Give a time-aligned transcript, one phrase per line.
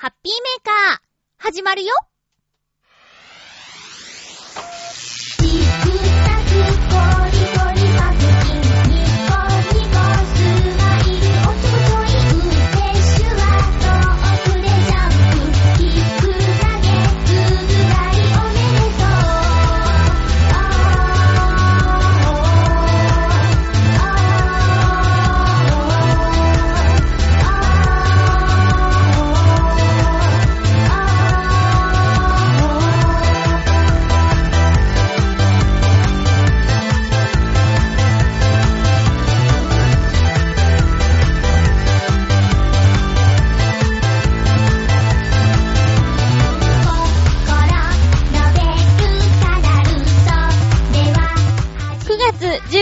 [0.00, 0.98] ハッピーメーカー、
[1.38, 1.92] 始まるよ。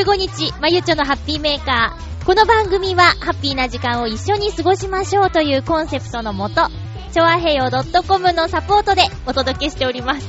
[0.06, 2.24] 15日、まゆちょのハッピーメーカー。
[2.24, 6.68] この番組は、ハッピーな時間を一緒に過ごしましょうというコンセプトのもと、
[7.12, 7.68] ちょわへよ
[8.06, 10.28] .com のサポートでお届けしております。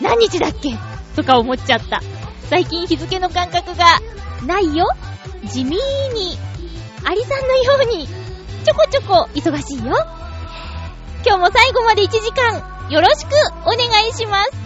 [0.00, 0.76] 何日だっけ？
[1.14, 2.00] とか思っちゃった。
[2.50, 3.84] 最近日付の感覚が
[4.44, 4.88] ないよ？
[5.44, 6.36] 地味に、
[7.04, 9.94] アリさんのように、ちょこちょこ忙しいよ？
[11.24, 13.28] 今日も最後まで1時間、よろしく
[13.62, 14.61] お願いします。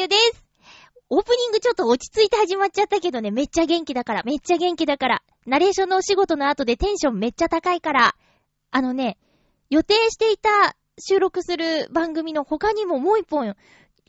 [0.00, 0.44] ゆです。
[1.08, 8.14] オープニングちょっと落ち着いて始まっちゃったけどね、めっちゃ元気だから、めっちゃ元気だから、ナレーションのお仕事の後でテンションめっちゃ高いから、
[8.70, 9.16] あのね、
[9.70, 13.54] 予定していた収録する番組の他にももう一本、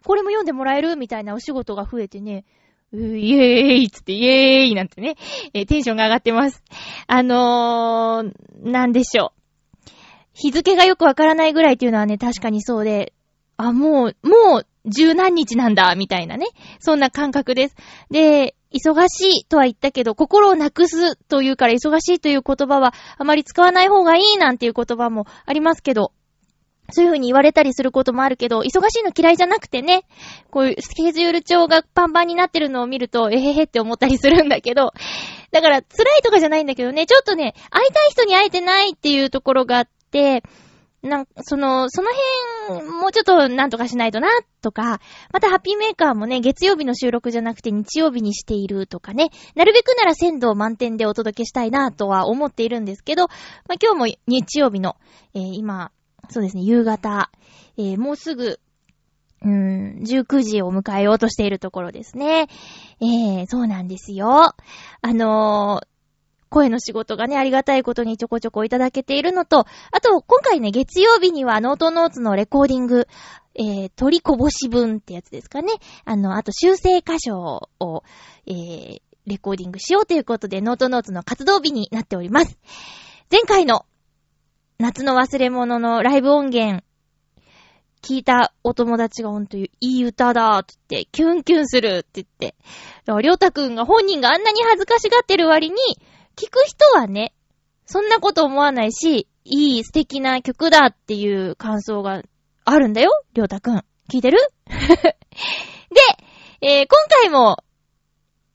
[0.04, 2.46] これも読んでもらえるみたいなお仕事が増えてね、
[2.92, 5.16] うーイエーイつってイエーイなんてね、
[5.54, 6.64] えーテンションが上がってます。
[7.08, 9.90] あのー、なんでしょう。
[10.34, 13.14] 日付がよくわからないぐらいっていうのはね、確かにそうで、
[13.58, 16.48] あ、もう、もう、十何日なんだ、みたいなね。
[16.80, 17.76] そんな感覚です。
[18.10, 26.12] で、忙しいとは言ったけど、心をなくすというから忙しいという言葉はあまり使わない方がいいなんていう言葉もありますけど、
[26.90, 30.06] そういう風に言われたりすることもあるけど、忙しいの嫌いじゃなくてね、
[30.50, 34.94] こういうスケジュール帳がパンパンになってるのを見ると、えへへって思ったりするんだけど、
[35.52, 40.44] だから辛いとかじゃないんだけどね、ちょっとね、会いたい人に会えてないっていうところがあって、
[41.08, 42.10] なんその、その
[42.70, 44.28] 辺、もうちょっとなんとかしないとな、
[44.62, 45.00] とか、
[45.32, 53.28] またハッピーメーカーもね、月曜日の収録じゃなくて日曜日にしているとかね、なるべくなら鮮度満点でお届けしたいな、とは思っているんですけど、
[53.68, 54.98] まあ、今日も日曜日の、
[55.34, 55.92] えー今、
[56.30, 57.32] そうですね、夕方、
[57.78, 58.60] えーもうすぐ、
[59.44, 62.48] うーん、19時を迎えようとしているところですね。
[63.00, 64.54] えー、そうなんですよ。
[65.02, 65.97] あのー
[66.50, 73.08] 声の仕事がね、ありがたいことにちょこちょこいただけているのと、あと、今回ね、月曜日にはノートノーツのレコーディング、
[73.56, 75.74] えー、取りこぼし分ってやつですかね。
[76.06, 78.04] あの、あと修正箇所を、
[78.46, 82.58] えー、レコーディングしようということで、ノートノーツの活動日になっております。
[83.32, 83.86] 前回の
[84.80, 86.84] 夏の忘れ物のライブ音源、
[88.04, 92.56] 聞いたお友達がほんといい歌だーって言って、キュンキュンするって言って。
[93.22, 95.76] りょうたくんが本人があんなに恥ずかしがってる割に、
[96.38, 97.34] 聞く人はね、
[97.88, 102.22] そんなこと思わないし、いい素敵な曲だっていう感想が
[102.64, 103.84] あるんだよ、りょうたくん。
[104.10, 104.38] 聞いてる？
[104.70, 105.18] で、
[106.62, 107.58] えー今回も、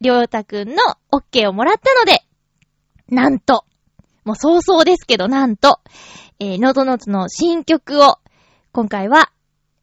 [0.00, 0.76] りょうたくんの
[1.10, 2.24] OK をもらったので、
[3.08, 3.64] なんと、
[4.24, 5.80] もう早々ですけど、なんと、
[6.38, 8.18] えーノートノーツの新曲を、
[8.72, 9.32] 今回は、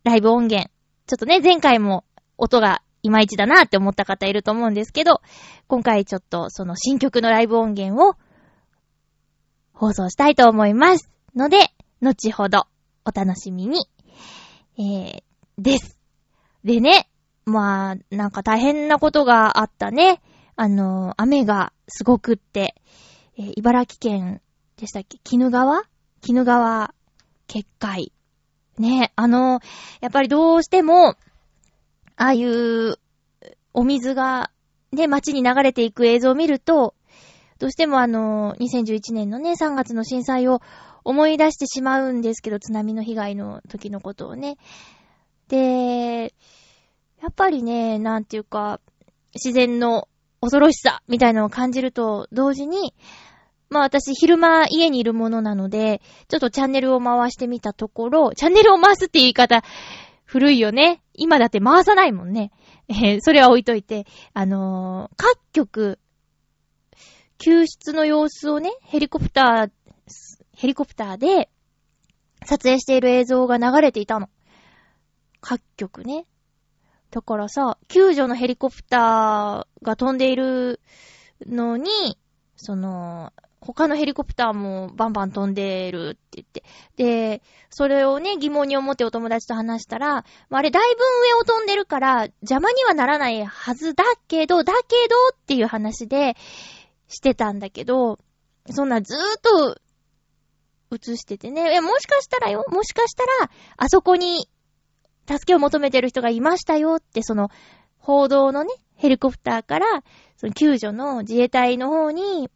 [0.04, 0.72] ライブ音源。
[1.06, 2.06] ちょっとね、前回も
[2.38, 5.22] 音がいまいちだなって思った方いると思うんですけど、
[5.68, 8.16] 今回ちょっとその新曲のライブ音源を
[9.74, 11.10] 放送したいと思います。
[11.36, 11.58] ので、
[12.02, 12.68] 後ほど
[13.06, 13.88] お楽しみに。
[14.78, 15.24] えー、
[15.58, 15.98] です。
[16.64, 17.10] でね、
[17.46, 20.22] まあ、なんか大変なことがあったね。
[20.56, 22.76] あの、雨がすごくって、
[23.38, 24.42] えー、茨城県
[24.76, 25.20] でしたっけ？
[25.36, 25.84] 鬼怒川？
[26.28, 26.94] 鬼怒川
[27.48, 28.12] 決壊。
[28.78, 29.60] ね、あの、
[30.02, 31.16] やっぱりどうしても、
[32.20, 32.98] ああいう
[33.74, 34.52] お水が
[34.92, 36.94] ね、街に流れていく映像を見ると、
[37.60, 40.62] どうしてもあの、2011年のね、3月の震災を
[41.06, 44.58] 思い出してしまうんですけど、津波の被害の時のことをね。
[45.48, 46.34] で、
[47.22, 48.82] やっぱりね、なんていうか、
[49.34, 50.10] 自然の
[50.42, 52.94] 恐ろしさみたいなのを感じると同時に、
[53.70, 59.64] まあ私昼間家にいるものなので、ちょっとチャンネルを回してみたところ、チャンネルを回すって言い方、
[60.30, 61.02] 古いよね。
[61.16, 62.52] 今だって回さないもんね。
[62.88, 64.06] えー、それは置いといて、
[64.36, 66.00] あのー、各局、
[67.40, 69.72] 救出の様子をね、ヘリコプター、
[70.56, 71.50] ヘリコプターで
[72.46, 74.30] 撮影している映像が流れていたの。
[75.42, 76.28] 各局ね。
[77.10, 80.80] だからさ、救助のヘリコプターが飛んでいる
[81.48, 82.20] のに、
[82.56, 86.64] その、他のヘリコプターもバンバン飛んでるって言って。
[86.96, 96.36] で、それをね、疑問に思ってお友達と話したら、あれだいぶ上を飛んでるから邪魔にはならないはずだけど、だけどっていう話で
[97.08, 98.20] してたんだけど、
[98.70, 99.78] そんなずーっと
[100.96, 101.76] 映しててね。
[101.76, 104.50] え、もしかしたらよ、もしかしたら、あそこに
[105.28, 107.50] 助けを求めてる人がいましたよって、その、
[107.98, 110.04] 報道のね、ヘリコプターから、
[110.38, 112.50] その救助の自衛隊の方に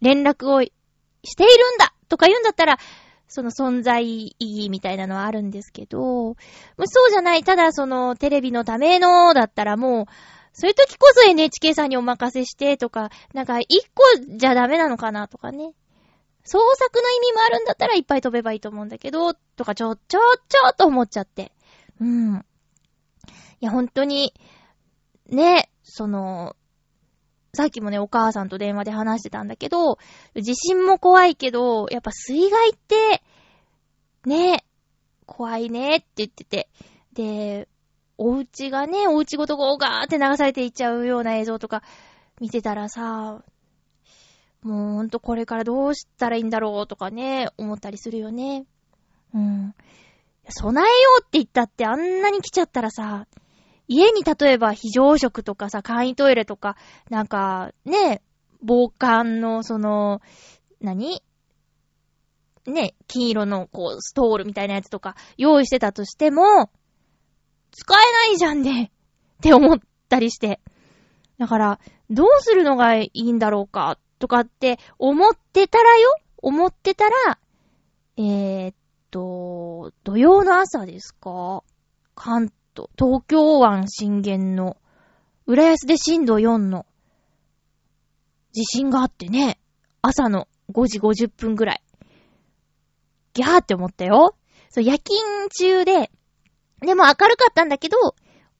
[0.00, 0.70] 連絡をし
[1.36, 2.78] ているんだとか言うんだったら、
[3.28, 6.34] その存在意義みたいなのはあるんですけど、
[6.84, 10.06] そうじゃない、ただそのテレビのためのだったらもう、
[10.52, 14.02] そういう時こそ NHK さんにお任せしてとか、なんか一個
[14.36, 15.72] じゃダメなのかなとかね。
[16.44, 21.52] 創作の意味もあるんだったらいっぱい飛べばいいと思うんだけど、とかちょ、ちょ、ちょ、と思っちゃって。
[22.00, 22.36] うん。
[23.60, 24.32] いや、本当に、
[25.26, 26.56] ね、その、
[27.54, 29.98] さっきもね、お母さんと電話で話してたんだけど、
[30.34, 33.22] 地震も怖いけど、やっぱ水害って、
[34.26, 34.64] ね、
[35.26, 36.68] 怖いねって言ってて。
[37.14, 37.68] で、
[38.18, 41.82] お家がね、お家ごとゴーガーって流されていっちゃうような映像とか
[42.40, 43.42] 見てたらさ、
[44.62, 48.66] もうほんとこれからどうしたらいいんだろうとかね、思ったりするよね。
[49.34, 49.74] うん。
[50.48, 53.26] 備えようって言ったってあんなに来ちゃったらさ、
[53.88, 56.76] 家に例えば非常食とかさ、簡易トイレとか、
[57.10, 58.22] なんか、ね、
[58.62, 60.20] 防寒のその、
[60.80, 61.22] 何？
[62.66, 66.70] ね、金色のこう、ストールみたいなやつとか用意してたとしても、
[67.72, 68.92] 使えないじゃんね
[69.38, 70.60] って思ったりして。
[71.38, 71.80] だから、
[72.10, 76.14] どうするのがいいんだろうかとかって思ってたらよ。
[76.40, 77.38] 思ってたら、
[78.16, 78.74] えー、
[79.10, 81.62] と、土曜の朝ですか？
[82.14, 84.76] 関東、東京湾震源の、
[85.46, 86.86] 浦安で震度4の
[88.52, 89.58] 地震があってね、
[90.02, 91.82] 朝の5時50分ぐらい。
[93.34, 94.36] ギャーって思ったよ。
[94.70, 96.10] そう、夜勤中で、
[96.80, 97.96] でも明るかったんだけど、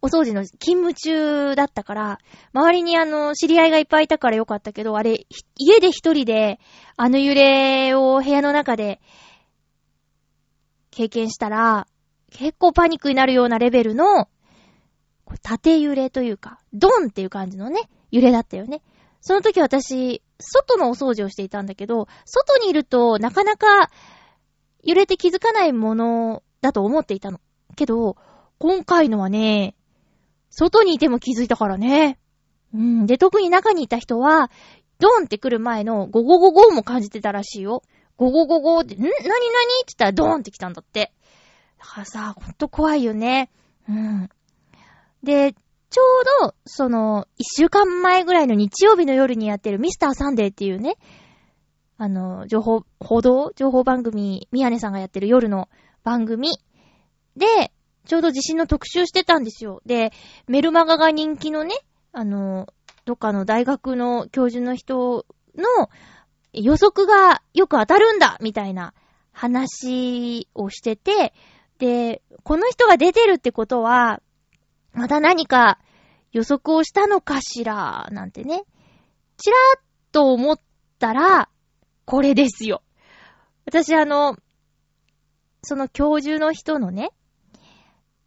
[0.00, 2.18] お掃除の勤務中だったから、
[2.52, 5.26] 周りにあの、知り合いがいっぱいいたからよかったけど、あれ、
[5.56, 6.58] 家で一人で、
[6.96, 9.00] あの揺れを部屋の中で
[10.90, 11.86] 経験したら、
[12.30, 14.28] 結構パニックになるようなレベルの、
[15.42, 18.82] 縦揺れというか、ドンっていう感じのね、揺れだったよね。
[19.20, 23.90] その時私、外のお掃除をしていたんだけど、外にいるとなかなか
[24.82, 27.40] 揺れて気づかないものだと思っていたの。
[27.76, 28.16] けど、
[28.58, 29.74] 今回のはね、
[30.50, 32.18] 外にいても気づいたからね。
[32.72, 33.06] うん。
[33.06, 34.50] で、特に中にいた人は、
[34.98, 37.82] ドンって来る前のゴゴゴゴも感じてたらしいよ。
[38.16, 38.98] ゴゴゴゴって、ん？
[38.98, 41.12] なになにって言ったらドーンって来たんだって。
[41.78, 43.50] だからさ、ほんと怖いよね。
[43.88, 44.28] うん。
[45.22, 45.54] で、
[45.90, 46.02] ちょ
[46.42, 50.96] うど、その、一週間前ぐらいの日曜日の夜にやってるミスターサンデーっていうね、
[51.96, 55.68] あの、情報、報道情報番組、宮根さんがやってる夜の
[56.04, 56.50] 番組
[57.36, 57.72] で、
[58.06, 59.80] ちょうど地震の特集してたんですよ。
[59.86, 60.12] で、
[60.46, 61.74] メルマガが人気のね、
[62.12, 62.66] あの、
[63.04, 65.90] どっかの大学の教授の人の、
[66.52, 68.94] 予測がよく当たるんだみたいな
[69.32, 71.34] 話をしてて、
[71.78, 74.20] で、この人が出てるってことは、
[74.92, 75.78] また何か
[76.32, 78.64] 予測をしたのかしら、なんてね。
[79.36, 80.60] ちらっと思っ
[80.98, 81.48] たら、
[82.04, 82.82] これですよ。
[83.66, 84.36] 私あの、
[85.62, 87.10] その教授の人のね、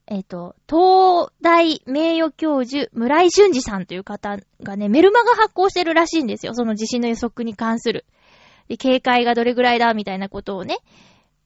[0.08, 6.54] えっ、ー、と、東大名誉教授、村井俊二さんという方がね、メルマガ発行してるらしいんですよ。
[6.54, 8.06] その地震の予測に関する。
[8.68, 10.78] で、警戒がどれぐらいだ、みたいなことをね、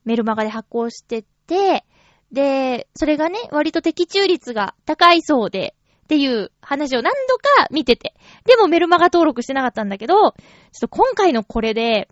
[0.03, 1.85] メルマガで発行してて、
[2.31, 8.13] で、それがね、割と的中率が高いそうで、っていう話を何度か見てて。
[8.45, 10.33] でもメルマガ登録してなかったんだけど、ちょっ
[10.81, 12.09] と今回のこれで、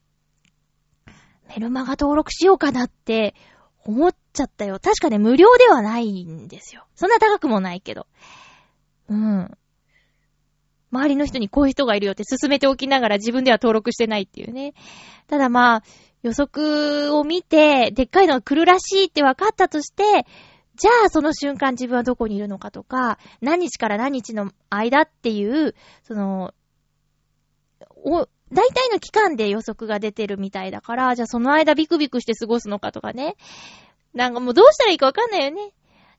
[1.49, 3.35] メルマガ登録しようかなって
[3.85, 4.79] 思っちゃったよ。
[4.79, 6.85] 確かね、無料ではないんですよ。
[6.95, 8.07] そんな高くもないけど。
[9.09, 9.51] うん。
[10.91, 14.73] 周りの人にこういう人がいるよって進めておきながら自分では登録してないっていうね。
[15.27, 15.83] ただまあ、
[16.23, 20.25] 予測を見て、でっかいのが来るらしいって分かったとして、
[20.75, 26.53] じゃあその瞬間自分はどこにいるのかとか、何日から何日の間っていう、その、
[28.03, 33.35] お、大体の期間で予測が出てるみたいだから、じゃあその間ビクビクして過ごすのかとかね。
[34.13, 35.73] なんかもうどうしたらいいかわかんないよね。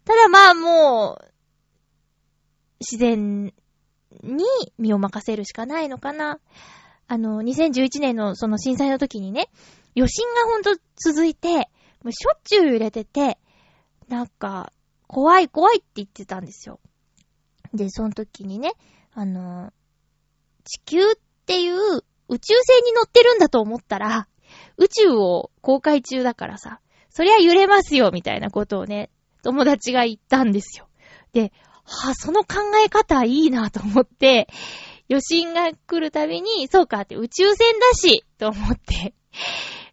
[0.05, 1.35] ただまあもう、
[2.81, 3.55] 自然
[4.23, 4.45] に
[4.79, 6.39] 身を任せるしかないのかな。
[7.07, 9.49] あの、2011年のその震災の時にね、
[9.97, 11.71] 余震がほんと続いて、
[12.03, 13.39] もうしょっちゅう揺れてて、
[14.09, 14.73] なんか、
[15.07, 16.81] 怖い怖いって言ってたんですよ。
[17.73, 18.73] で、その時にね、
[19.13, 19.73] あの、
[20.65, 21.15] 地球っ
[21.47, 24.29] ていう宇宙船に乗ってるんだと思ったら、
[24.77, 29.11] 宇宙を公開中だからさ、そりゃ揺れますよ、みたいなことをね、
[29.43, 30.89] 友達が言ったんですよ。
[31.33, 31.53] で、
[31.85, 34.49] はあ、その考え方いいなと思って、
[35.09, 39.15] 余震が来るたびに、そうかって宇宙船だし、と思って、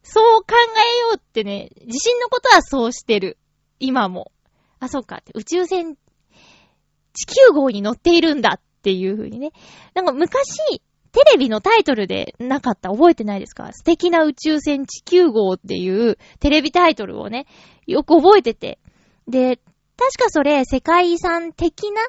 [0.03, 0.55] そう考
[0.95, 3.37] えようってね、地震のことはそうしてる。
[3.79, 4.31] 今も。
[4.79, 5.95] あ、そうか、宇宙船、
[7.13, 9.51] 地球号に乗っているんだっていう風にね。
[9.93, 10.81] なんか昔、
[11.11, 13.73] テレビのタイトルでなかった覚えてないですか？
[13.73, 17.47] 素敵な宇宙船地球号っていうテレビタイトルをね、
[17.85, 18.79] よく覚えてて。
[19.27, 19.57] で、
[19.97, 22.01] 確かそれ世界遺産的な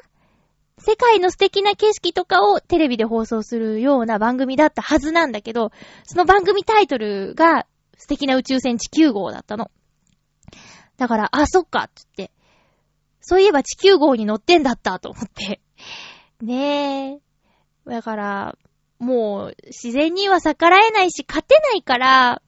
[0.79, 5.71] 世界の素敵な景色とかをテレビで放送するような番組だったはずなんだけど、
[6.05, 7.67] その番組タイトルが
[8.03, 9.71] 素敵な宇宙船地球号だったの。
[10.97, 12.31] だから、あ、そっか、つって。
[13.21, 15.61] そういえば地球号に乗ってんだったと思って。
[16.41, 17.19] ねえ。
[17.89, 18.57] だから、
[18.99, 22.41] もう自然には逆らえないし、勝てないから、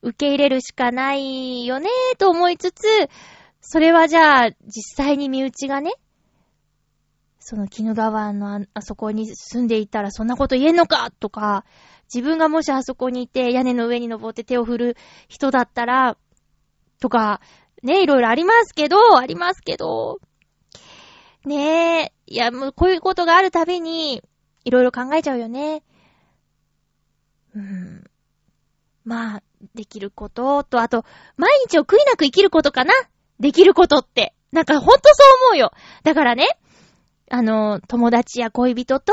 [0.00, 2.86] 受け入れるしかないよねと思いつつ、
[3.60, 5.92] それはじゃあ、実際に身内がね、
[7.38, 11.66] その鬼怒川のああそこに住んでいたらそんなこと言えんのかとか、
[12.12, 14.96] 自分がもしあそこにいて屋根の上に登って手を振る
[15.28, 16.16] 人だったら、
[17.00, 17.40] とか、
[17.82, 20.20] ね、いろいろありますけど、ありますけど、
[21.44, 24.22] ねえ、いや、もうこういうことがあるたびに、
[24.64, 25.82] いろいろ考えちゃうよね。
[27.54, 28.04] うん。
[29.04, 29.42] まあ、
[29.74, 31.04] できることと、あと、
[31.36, 32.92] 毎日を悔いなく生きることかな
[33.38, 34.34] できることって。
[34.52, 35.70] なんかほんとそう思うよ。
[36.02, 36.46] だからね、
[37.30, 39.12] あの、友達や恋人と、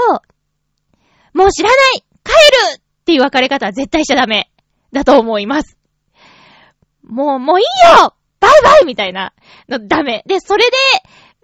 [1.33, 2.31] もう知らない帰
[2.77, 4.49] るっていう別れ方は絶対しちゃダメ。
[4.93, 5.77] だと思います。
[7.03, 7.65] もう、もういい
[8.01, 9.33] よバイバイみたいな
[9.67, 10.23] のダメ。
[10.25, 10.63] で、それ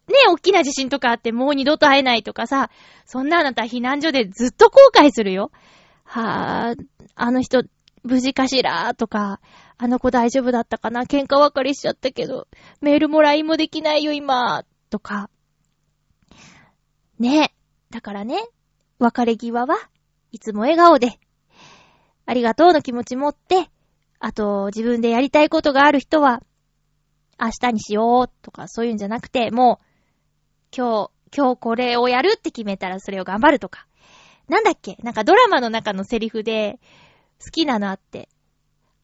[0.07, 2.69] で、ね、大きな地震とかあってもう二度と会えないとかさ、
[3.05, 5.51] そんなあなた避難所でずっと後悔するよ。
[6.05, 6.85] はぁ、
[7.15, 7.63] あの人、
[8.03, 8.93] 無事かしら？
[8.95, 9.41] とか、
[9.77, 11.03] あの子大丈夫だったかな？
[11.03, 12.47] 喧嘩別れしちゃったけど、
[12.81, 15.29] メールも LINE もできないよ今、とか。
[17.19, 17.53] ね。
[17.89, 18.47] だからね、
[18.99, 19.75] 別れ際は
[20.31, 21.19] いつも笑顔で、
[22.29, 23.71] ありがとうの気持ち持って、
[24.19, 26.43] あと自分でやりたいことがある人は、
[27.39, 33.87] 明日にしようとかそういうんじゃなくて、もう、今日、今日これをやるって決めたらそれを頑張るとか。
[34.47, 34.97] なんだっけ？
[35.01, 36.79] なんかドラマの中のセリフで、
[37.43, 38.29] 好きなのあって、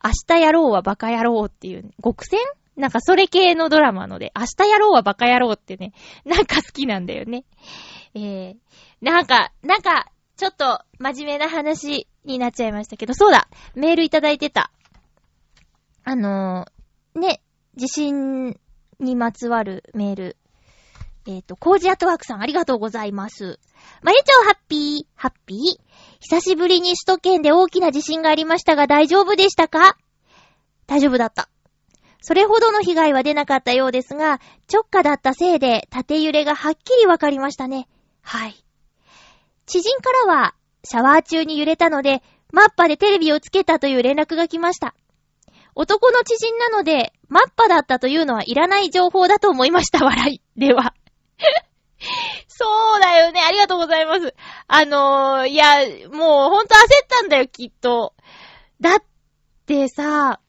[0.03, 2.39] 明日やろうはバカ野郎っていう、極戦？
[2.75, 5.93] なんかそれ系のドラマので、明日やろうはバカ野郎ってね、
[6.25, 7.43] なんか好きなんだよね。
[8.13, 8.55] えー、
[9.01, 14.71] なんか、なんか、ちょっと真面目な話になっちゃいましたけど、そうだメールいただいてた。
[16.03, 17.41] あのー、ね、
[17.75, 18.59] 地震
[18.99, 20.37] にまつわるメール。
[21.27, 23.59] えっ、ー、と、コージアトワークさんありがとうございます。
[24.03, 25.59] まゆちょうハッピー、ハッピー。
[26.19, 29.97] 久しぶりに首都圏で大きな地震がありましたが大丈夫でしたか？
[30.85, 31.49] 大丈夫だった。
[32.21, 34.39] それほどの被害は出なかったようですが、
[34.71, 37.87] 直下だったせいで縦揺れがはっきりわかりましたね。
[38.21, 38.55] はい。
[39.65, 44.95] 知人からは、シャワー中に揺れたので、マッパでテレビをつけたという連絡が来ました。
[45.75, 50.41] 男の知人なので、マッパだったというのはいらない情報だと思いました、笑い。
[50.57, 50.93] では。
[52.47, 53.41] そうだよね。
[53.41, 54.33] ありがとうございます。
[54.67, 58.13] あのー、いや、もうほんと焦ったんだよ、きっと。
[58.79, 59.03] だっ
[59.65, 60.39] てさ、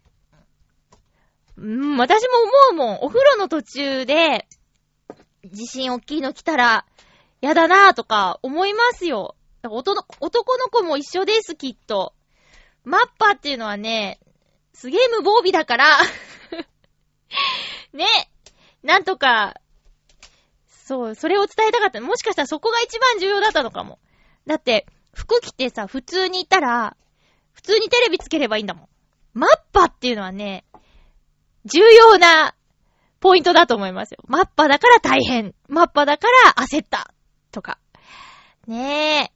[1.56, 2.98] うん、私も思うもん。
[3.02, 4.46] お風呂の途中で、
[5.44, 6.86] 地震大きいの来たら、
[7.40, 9.36] やだなぁとか思いますよ。
[9.62, 10.02] 男の
[10.70, 12.14] 子も一緒です、きっと。
[12.84, 14.20] マッパっていうのはね、
[14.72, 15.98] すげえ無防備だから
[17.92, 18.06] ね、
[18.82, 19.54] なんとか、
[20.68, 22.00] そう、それを伝えたかった。
[22.00, 23.98] もしかしたらそこが一番重要だったのかも。
[24.46, 26.96] だって、服着てさ、普通にいたら、
[27.52, 28.88] 普通にテレビつければいいんだもん。
[29.32, 30.64] マッパっていうのはね、
[31.64, 32.54] 重要な
[33.18, 34.18] ポイントだと思いますよ。
[34.28, 35.54] マッパだから大変。
[35.68, 37.12] マッパだから焦った。
[37.50, 37.78] とか。
[38.68, 39.35] ねえ。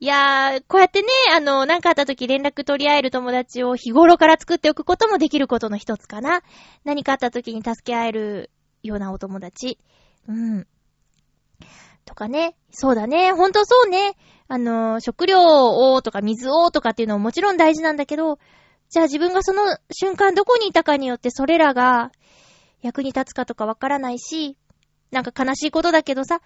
[0.00, 6.42] いやー、こうやってね、あの、なんかあった時連絡取り合える友達を日頃から作っておくこともできることの一つかな。
[6.84, 8.50] 何かあった時に助け合える
[8.82, 9.78] ようなお友達。
[10.28, 10.66] うん。
[12.04, 12.56] とかね。
[12.70, 13.32] そうだね。
[13.32, 14.16] ほんとそうね。
[14.48, 18.38] あの、食料をとか水をとかっていうのももちろん大事なんだけど、
[18.90, 22.12] じゃあ自分がその瞬間どこにいたかによってそれらが
[22.82, 24.56] 役に立つかとかわからないし、
[25.10, 26.40] なんか悲しいことだけどさ、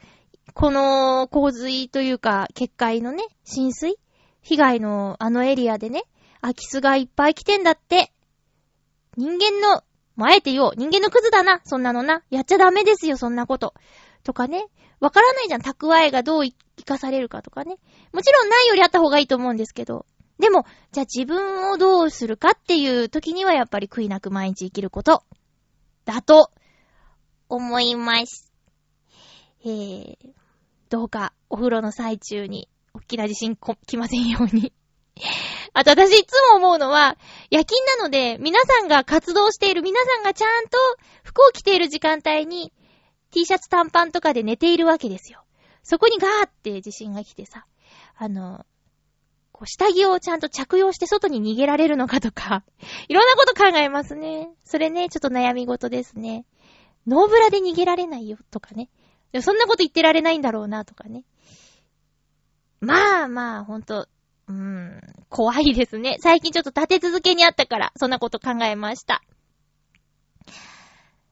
[0.55, 3.97] この洪水というか、結界のね、浸水？
[4.43, 6.05] 被害のあのエリアでね、
[6.41, 8.13] 空き巣がいっぱい来てんだって。
[9.17, 9.83] 人間の、
[10.17, 10.73] もあえて言おう。
[10.77, 11.61] 人間のクズだな。
[11.65, 12.23] そんなのな。
[12.31, 13.75] やっちゃダメですよ、そんなこと。
[14.25, 14.67] とかね。
[15.01, 15.61] わからないじゃん。
[15.61, 17.77] 蓄えがどう生かされるかとかね。
[18.13, 20.07] もちろんないよりあった方がいいと思うんですけど。
[20.39, 25.25] でも、じゃあ自分をどうするかっていう時にはやっぱり悔いなく毎日生きること。
[26.05, 26.51] だと、
[27.49, 28.53] 思います。
[29.65, 30.17] えー、
[30.89, 34.73] どうかお風呂の最中に、大きな地震こ来ませんように。
[35.75, 37.17] あと私いつも思うのは、
[37.51, 40.79] 夜勤なので、皆さんが活動している、皆さんがちゃんと
[41.23, 42.73] 服を着ている時間帯に、
[43.31, 45.45] T シャツ短パンとかで寝ているわけですよ。
[45.83, 47.67] そこにガーって地震が来てさ、
[48.17, 48.65] あの、
[49.53, 52.65] こう下着をちゃんと着用して外に逃げられるのかとか、
[53.09, 54.51] いろんなこと考えますね。
[54.65, 56.47] それね、ちょっと悩み事ですね。
[57.07, 58.89] ノーブラで逃げられないよとかね。
[59.43, 61.25] そんなこと言ってられないんだろうなとかね。
[62.81, 64.09] まあまあ、ほんと、
[64.49, 66.17] うーん、怖いですね。
[66.21, 69.23] 最近ちょっと立て続けにあったから、そんなこと考えました。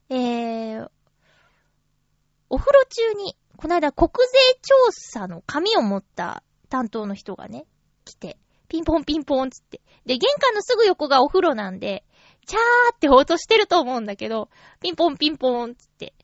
[0.09, 0.91] えー、
[2.51, 7.65] お風呂中に、この間国税調査の紙を持った担当の人がね、
[8.05, 8.39] 来て、
[8.69, 9.81] ピンポンピンポンつって。
[10.05, 12.05] で、玄関のすぐ横がお風呂なんで、
[12.47, 16.15] チャーって音してると思うんだけど、ピンポンピンポンつって。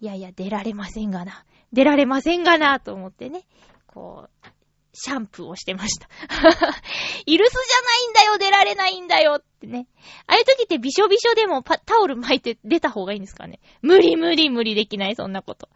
[0.00, 1.44] いやいや、出られませんがな。
[1.72, 3.44] 出られませんがな、と思ってね。
[3.86, 4.46] こう、
[4.92, 6.08] シャンプーをしてました。
[7.26, 9.86] イルスじゃないんだよ、出られないんだよってね。
[10.26, 13.60] ああいう時ってびしょびしょでもタオル巻いて出た方がいいんですかね。
[13.82, 15.68] 無理無理無理できない、そんなこと。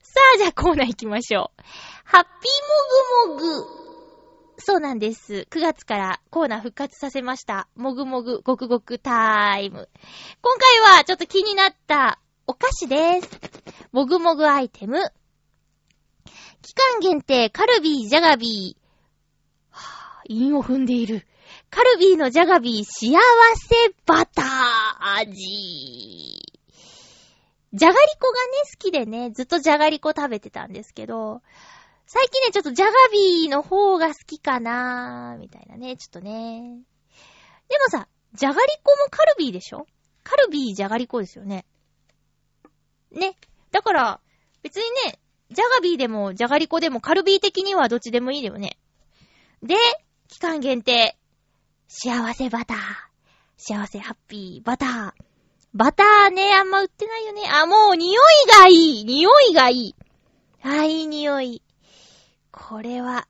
[0.00, 1.62] さあ、じゃあコーナー行きましょう。
[2.04, 3.86] ハッピーもぐもぐ。
[4.58, 5.46] そうなんです。
[5.50, 7.68] 9月からコーナー復活させました。
[7.76, 9.90] もぐもぐごくごくタイム。
[10.40, 13.28] 今回はちょっと気になったお菓子です。
[13.90, 15.00] もぐもぐアイテム。
[16.62, 18.86] 期間限定カルビージャガビー。
[19.70, 21.26] はぁ、韻を踏んでいる。
[21.70, 24.46] カルビーのジャガビー幸せバター
[25.22, 26.40] 味。
[27.72, 31.42] じゃがりこがね、好きでね、ずっとじゃがりこ食べてたんですけど、
[32.06, 36.78] 最近ね、ちょっとジャガビーの方が好きかなー、みたいなね、ちょっとね。
[37.68, 39.86] でもさ、じゃがりこもカルビーでしょ？
[40.22, 41.66] カルビーじゃがりこですよね。
[43.18, 43.36] ね。
[43.72, 44.20] だから、
[44.62, 45.18] 別にね、
[45.50, 48.78] ジャガビーでも、ジャガリコでも、カルビー的にはどっちでもいいよね。
[49.62, 49.76] で、
[50.28, 51.16] 期間限定。
[51.88, 52.78] 幸せバター。
[53.56, 55.24] 幸せハッピーバター。
[55.72, 57.42] バターね、あんま売ってないよね。
[57.48, 58.16] あ、もう匂い
[58.58, 59.94] がいい匂いがいい
[60.62, 61.62] あ、いい匂い。
[62.50, 63.28] これは、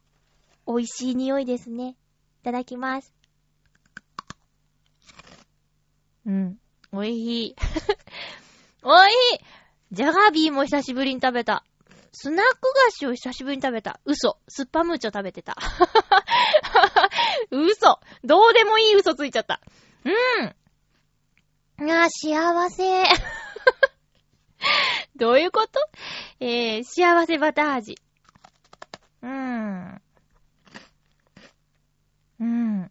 [0.66, 1.96] 美味しい匂いですね。
[2.40, 3.12] いただきます。
[6.25, 6.59] うん。
[6.92, 7.57] 美味しい。
[8.83, 9.40] 美味しい
[9.92, 11.64] ジャガビーも久しぶりに食べた。
[12.12, 14.01] スナック菓子を久しぶりに食べた。
[14.05, 14.38] 嘘。
[14.49, 15.57] スッパムーチョ食べてた。
[17.51, 18.01] 嘘。
[18.25, 19.61] どうでもいい嘘ついちゃった。
[21.79, 21.90] うん。
[21.90, 23.05] あ、幸せ。
[25.14, 25.79] どういうこと？
[26.40, 27.99] えー、幸せバター味。
[29.22, 30.03] うーん。
[32.40, 32.90] うん。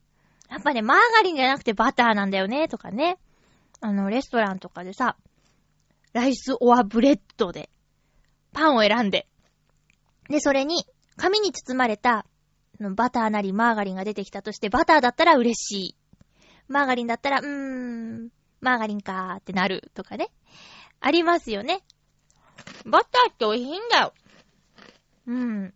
[0.50, 3.18] やっぱね、マーガリンじゃなくてバターなんだよね、とかね。
[3.82, 5.18] あの、レストランとかでさ、
[6.16, 7.70] rice or bread で、
[8.54, 9.28] パンを選んで、
[10.30, 10.86] で、それに、
[11.18, 12.26] 紙に包まれた、
[12.80, 15.96] バターなりマーガリンが出てきたとして、バターだったら嬉しい。
[16.70, 18.30] マーガリンだったら、うーん、
[18.62, 20.30] マーガリンかーってなるとかね。
[21.02, 21.84] ありますよね。
[22.86, 24.14] バターって美味しいんだよ。
[25.28, 25.74] うん。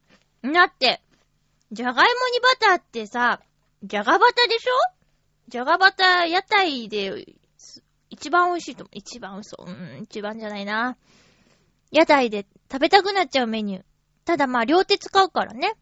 [0.53, 1.01] だって、
[1.73, 3.41] じゃがいもにバターってさ、
[3.83, 4.71] じゃがバタでしょ？
[5.49, 7.25] じゃがバタ屋台で
[8.19, 8.97] 一番美味しいと思う。
[8.97, 9.65] 一番嘘。
[9.65, 10.97] うん、一番じゃないな。
[11.89, 13.83] 屋台で食べたくなっちゃうメニュー。
[14.25, 15.73] ただまあ、両手使うからね。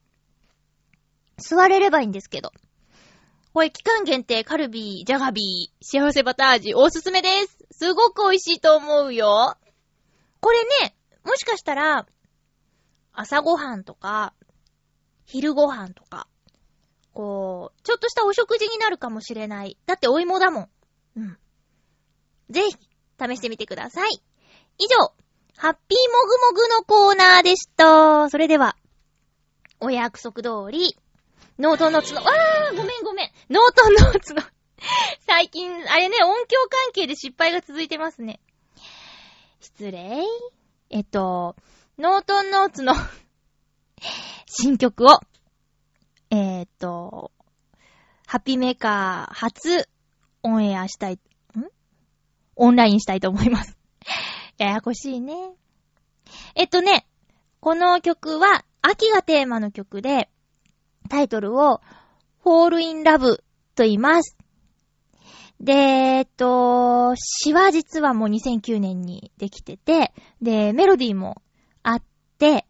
[1.38, 2.52] 座れればいいんですけど。
[3.54, 7.58] これ期間限定カルビー、ジャガビー、幸せバター味、おすすめです。
[7.71, 9.58] すごく美味しいと思うよ。
[10.39, 12.06] これね、もしかしたら、
[13.13, 14.36] 朝ごはんとか、
[15.26, 16.28] 昼ごはんとか、
[17.13, 19.76] こう、ちょっとしたお食事になるかもしれない。
[19.88, 20.69] だってお芋だもん。
[21.15, 21.38] うん。
[22.49, 22.77] ぜひ、
[23.19, 24.21] 試してみてください。
[24.79, 25.13] 以上、
[25.57, 28.29] ハッピーもぐもぐのコーナーでした。
[28.29, 28.75] それでは、
[29.79, 30.97] お約束通り、
[31.60, 33.31] ノートノーツの、わーごめんごめん。
[33.49, 34.43] ノートノーツの
[35.25, 38.39] 最近、あれね、音響関係で失敗が続いてますね。
[39.60, 40.23] 失礼。
[40.89, 41.55] えっと、
[41.97, 42.93] ノートノーツの
[44.45, 45.19] 新曲を、
[46.29, 47.31] えー、っと、
[48.27, 49.89] ハッピーメーカー初
[50.43, 51.19] オンエアしたい、
[52.58, 53.78] オンラインしたいと思います。
[54.58, 55.54] ややこしいね。
[56.56, 57.08] えっとね、
[57.60, 60.30] この曲は秋がテーマの曲で、
[61.10, 61.82] タイトルを
[62.43, 63.38] Fall in Love
[63.76, 64.38] と言います。
[65.60, 71.41] で、えっと、詩は実はもう2009年にできてて、で、メロディーも
[71.84, 72.04] あっ
[72.38, 72.67] て、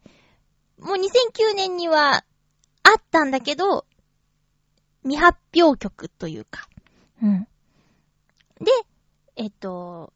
[0.78, 2.24] もう2009年には
[2.82, 3.84] あったんだけど、
[5.02, 6.68] 未発表曲というか。
[7.22, 7.40] うん。
[8.60, 8.70] で、
[9.40, 10.12] えっと、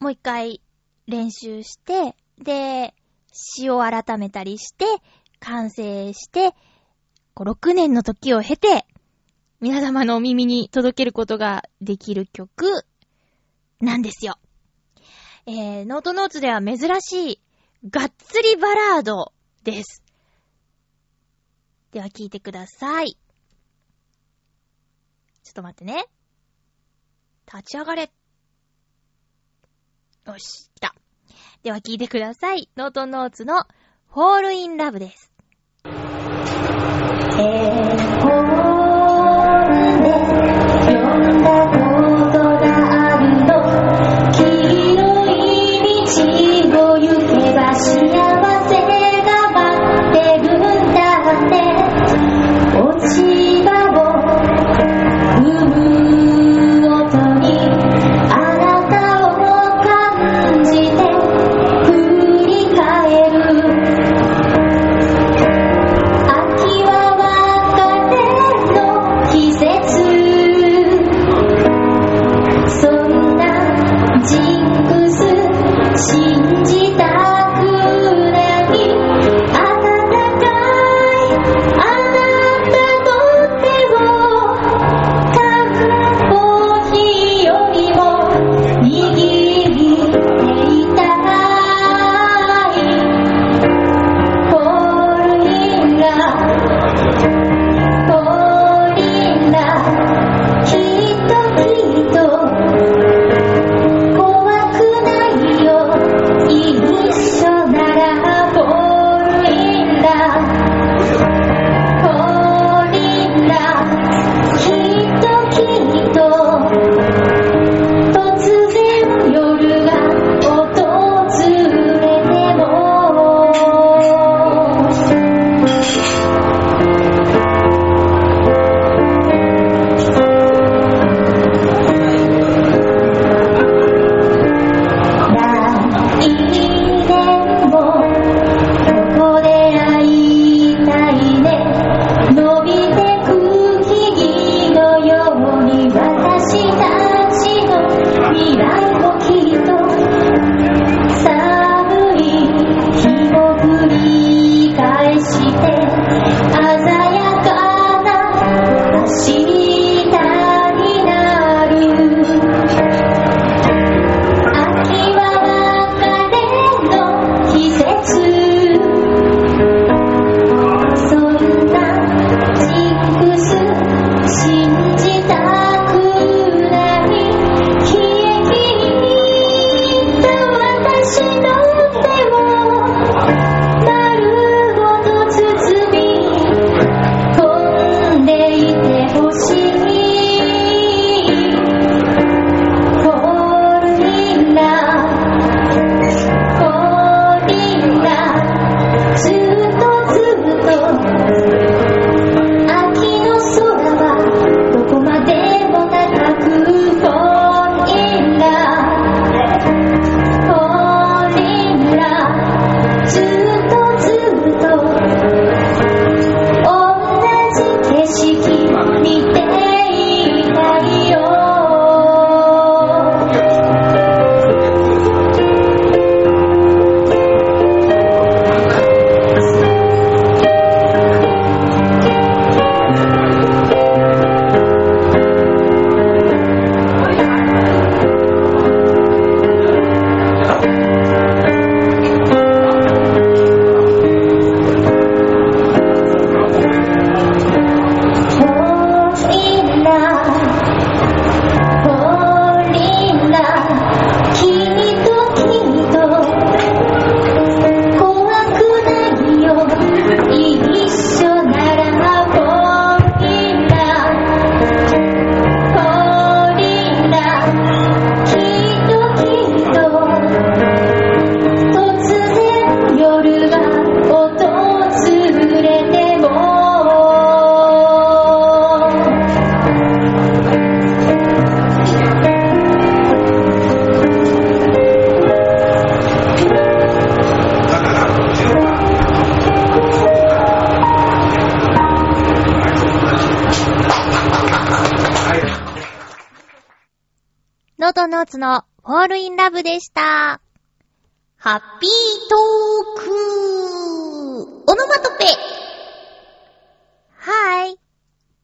[0.00, 0.62] もう一回
[1.06, 2.94] 練習して、で、
[3.30, 4.86] 詩を改めたりして、
[5.40, 6.54] 完成して、
[7.36, 8.86] 6年の時を経て、
[9.60, 12.86] 皆様のお耳に届けることができる曲
[13.78, 14.38] なんですよ。
[15.44, 17.40] えー、ノートノーツでは珍しい、
[17.90, 20.02] がっつりバラードです。
[21.90, 23.18] では聞いてください。
[25.42, 26.06] ちょっと待ってね。
[27.46, 28.10] 立ち上がれ。
[30.26, 30.94] よし、来た。
[31.62, 32.68] では聞いてください。
[32.76, 33.64] ノートノーツの
[34.08, 35.32] ホールインラブです。
[35.84, 35.92] えー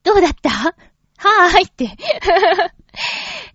[0.08, 0.48] どうだった？
[0.50, 1.90] はーいって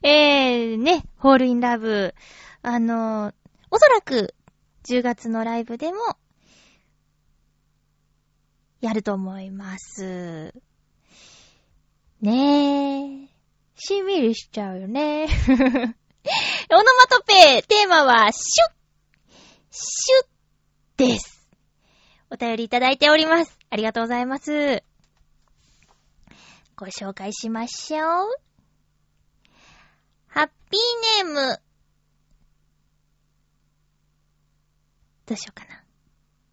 [0.08, 2.14] えー、ね、ホールインラブ。
[2.62, 3.34] あのー、
[3.72, 4.36] おそらく
[4.86, 5.98] 10月のライブでも
[8.82, 10.54] やると思います。
[12.22, 13.30] ねえ。
[13.76, 15.26] しんみりしちゃうよね。
[15.50, 18.74] オノマトペテーマは、シュッ
[19.72, 21.50] シュッです。
[22.30, 23.58] お便りいただいております。
[23.72, 24.84] ありがとうございます。
[26.84, 28.30] ご紹介しましょう。
[30.28, 31.62] ハッピーネーム。
[35.26, 35.82] どうしようかな。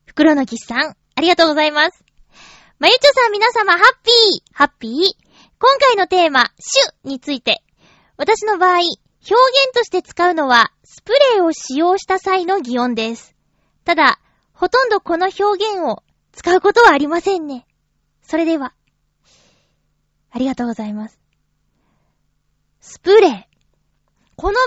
[0.06, 2.04] 袋のキスさん、ありがとうございます。
[2.78, 4.92] まゆちょさん皆様、ハッピーハッピー
[5.58, 7.64] 今回のテーマ、シュについて。
[8.16, 9.34] 私の場合、表現
[9.74, 13.34] として使うのは、スプレーを使用した際の擬音です。
[13.84, 14.20] ただ、
[14.52, 17.66] ほとんどこの表現を使うことはありませんね。
[18.22, 18.74] それでは。
[20.30, 21.20] ありがとうございます。
[22.80, 23.44] スプレー。
[24.36, 24.60] この場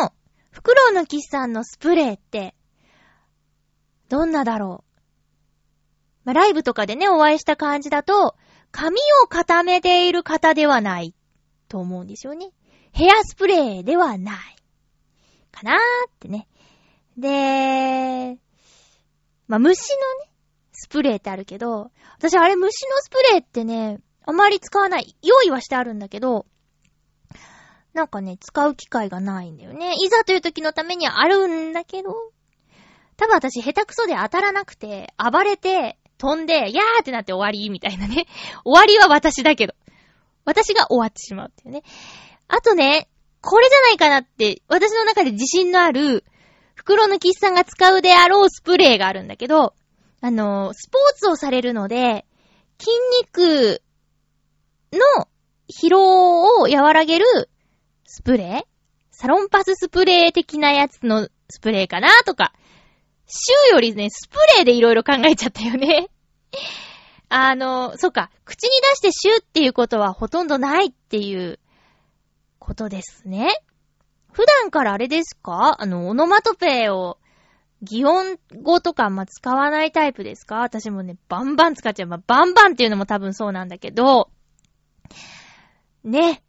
[0.00, 0.12] 合の、
[0.50, 2.54] フクロウのキスさんのスプレーって、
[4.08, 4.94] どんなだろう
[6.24, 8.34] まあ、ライブとかでね、お会いした感じだと、
[8.70, 11.14] 髪を固めている方ではない
[11.68, 12.50] と思うんですよね。
[12.92, 14.36] ヘアスプレーではない。
[15.52, 15.78] かなーっ
[16.18, 16.48] てね。
[17.16, 18.38] で、
[19.46, 20.32] まあ、虫のね、
[20.72, 25.16] スプレーってあるけど、私あれ虫のスプレーってね、あまり使わない。
[25.22, 26.46] 用意はしてあるんだけど、
[27.92, 29.94] なんかね、使う機会がないんだよね。
[30.02, 32.12] いざという時のためにあるんだけど、
[33.16, 38.26] 多分私下手くそで当たらなくて、暴れて、飛んで、やーってなって終わりみたいなね。
[38.64, 39.74] 終わりは私だけど。
[40.44, 41.82] 私が終わってしまうっていうね。
[42.48, 43.08] あとね、
[43.40, 46.24] これじゃないかなって、私の中で自信のある、
[46.74, 49.74] 袋のキスさんが使うであろうスプレーがあるんだけど、
[50.20, 52.26] あの、スポーツをされるので、
[52.78, 52.90] 筋
[53.22, 53.82] 肉
[54.94, 55.28] の
[55.68, 57.24] 疲労を和らげる
[58.04, 58.62] スプレー？
[59.10, 62.52] サロンパススプレー的なやつのスプレーかなとか、
[63.26, 66.08] シューよりね、スプレーでいろいろ考えちゃったよね。
[67.30, 71.58] あの、そっか、口に出してシューっていうことはほとんどないっていう
[72.58, 73.48] ことですね。
[74.32, 75.76] 普段からあれですか？
[75.80, 77.18] あの、オノマトペを、
[77.82, 80.56] 擬音語とかあんま使わないタイプですか？
[80.56, 82.08] 私もね、バンバン使っちゃう。
[82.08, 84.30] まあ、バンバンっていうのも多分そうなんだけど、
[86.04, 86.42] ね。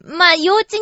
[0.00, 0.76] まあ、幼稚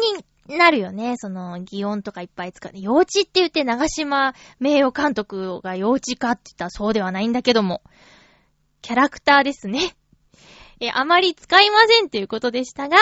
[0.49, 1.17] になるよね。
[1.17, 2.73] その、擬音とかいっぱい使う。
[2.75, 7.83] 幼稚って言って長島名誉監督が幼稚かって言ったらそうではないんだけども。
[8.83, 9.97] キャラクターですね。
[10.81, 12.99] え、あまり使いませんということでしたが、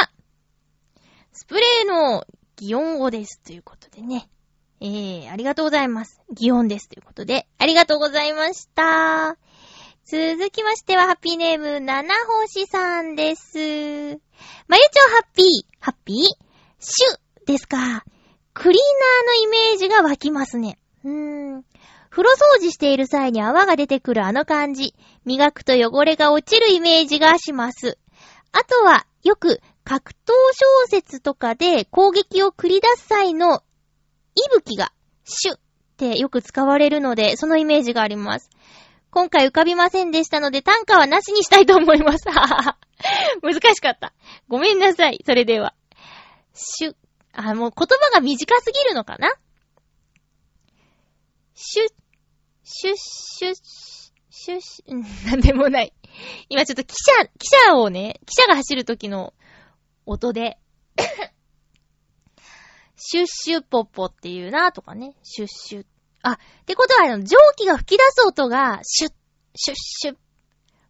[1.33, 2.25] スプレーの
[2.57, 4.29] 擬音語ですということでね。
[4.81, 6.21] えー、ありがとうございます。
[6.33, 9.37] 擬音ですということで、ありがとうございました。
[10.05, 13.57] 続きましては、ハッピーネーム、七星さんです。
[13.57, 15.47] まゆちょハッピー、
[15.79, 16.17] ハッピー、
[16.81, 18.05] シュですか。
[18.53, 20.79] クリーナーのイメージが湧きますね。
[21.05, 21.63] うーん。
[22.11, 24.95] 風呂掃除している際に泡が出てくるあの感じ。
[25.25, 27.97] 磨くと汚れが落ちるイメージがします。
[28.51, 30.17] あとは、よく格闘
[30.53, 33.63] 小説とかで攻撃を繰り出す際の
[34.35, 34.93] 息吹が
[35.25, 35.61] シュっ
[35.97, 38.51] てよく使われるので、そのイメージがあります。
[39.13, 42.25] 今回浮かびませんでしたので単価はなしにしたいと思います。
[43.43, 44.15] 難しかった。
[44.49, 45.23] ごめんなさい。
[45.27, 45.75] それでは。
[46.55, 46.97] シュッ。
[47.35, 49.29] あ、もう言葉が短すぎるのかな？
[51.55, 51.89] シュッ、
[52.65, 53.55] シュッ、シュッ、
[54.31, 55.93] シュッ、シュッ、なんでもない。
[56.49, 57.29] 今ちょっと汽車、汽
[57.69, 59.35] 車をね、汽車が走る時の
[60.07, 60.59] 音で
[62.97, 65.15] シュッシュッポッポっていうなとかね。
[65.23, 65.87] シュッシュッ。
[66.23, 69.13] あ、ってことは、蒸気が吹き出す音が、シュッ、
[69.57, 70.17] シュッシュッ、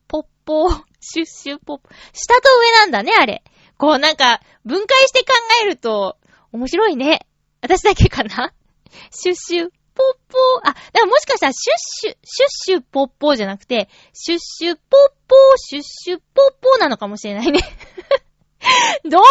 [0.08, 1.80] ポッポー、 シュッシュッポッ。
[2.12, 3.42] 下と上なんだね、あれ。
[3.78, 6.16] こうなんか、分解して考えると、
[6.52, 7.26] 面白いね。
[7.62, 8.52] 私だけかな？
[9.10, 10.70] シュッシュッ、ポッポー。
[10.70, 17.60] あ、だからもしかしたらシュッシュ、シュッシュポッポーじゃなくて、シュッシュポッポー、シュッシュポッポーなのかもしれないね。
[19.04, 19.22] どうでも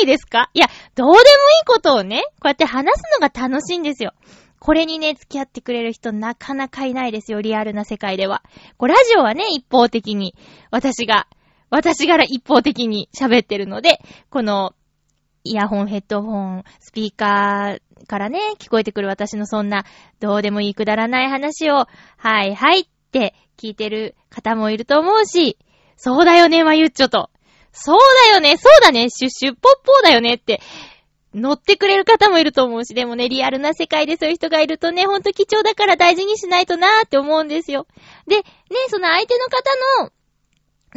[0.00, 0.50] いいですか？
[0.54, 1.24] いや、どうでもいい
[1.66, 4.12] ことをね、こうやって話すのが楽しいんですよ。
[4.64, 8.42] これにね、付き合ってくれる人なかなかいないですよ、リアルな世界では。
[8.78, 10.34] こう、ラジオはね、一方的に、
[10.70, 11.26] 私が、
[11.68, 14.00] 私から一方的に喋ってるので、
[14.30, 14.74] この、
[15.44, 19.84] イヤホン、ヘッドホン、スピーカーからね、聞こえてくる私のそんな、
[20.18, 25.58] どうでもいいくだらない話を、はいはいって聞いてる方もいると思うし、
[25.98, 27.28] そうだよね、まゆっちょと。
[27.70, 27.98] そう
[28.28, 30.62] だよね、そうだね、シュッシュッポッポーだよねって、
[31.34, 37.86] 乗ってくれる方もいると思うし、でもね、リアルな世界でそういう人がいるとね、ほんと貴重だから大事にしないとなーって思うんですよ。
[38.26, 38.42] で、ね、
[38.88, 40.12] その相手の方の、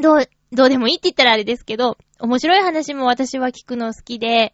[0.01, 4.53] どう、どうでもいいって言ったらあれですけど、面白い話も私は聞くの好きで、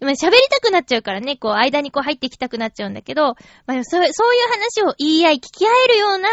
[0.00, 6.28] でも喋りたくなっちゃうからね、こう、間にこう入ってきたくなっちゃうんだけど、まあ、そう、そういう話を言い合い、聞き合えるような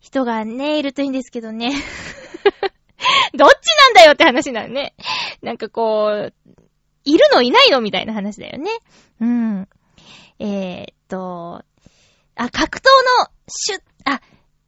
[0.00, 1.70] 人がね、いるといいんですけどね。
[3.32, 4.94] どっちなんだよって話なのね。
[5.40, 6.34] なんかこう、
[7.08, 8.70] いるのいないのみたいな話だよね。
[9.20, 9.68] うん。
[10.38, 11.64] えー、っと、
[12.36, 12.84] あ、格闘
[13.20, 14.20] の、シュッ、あ、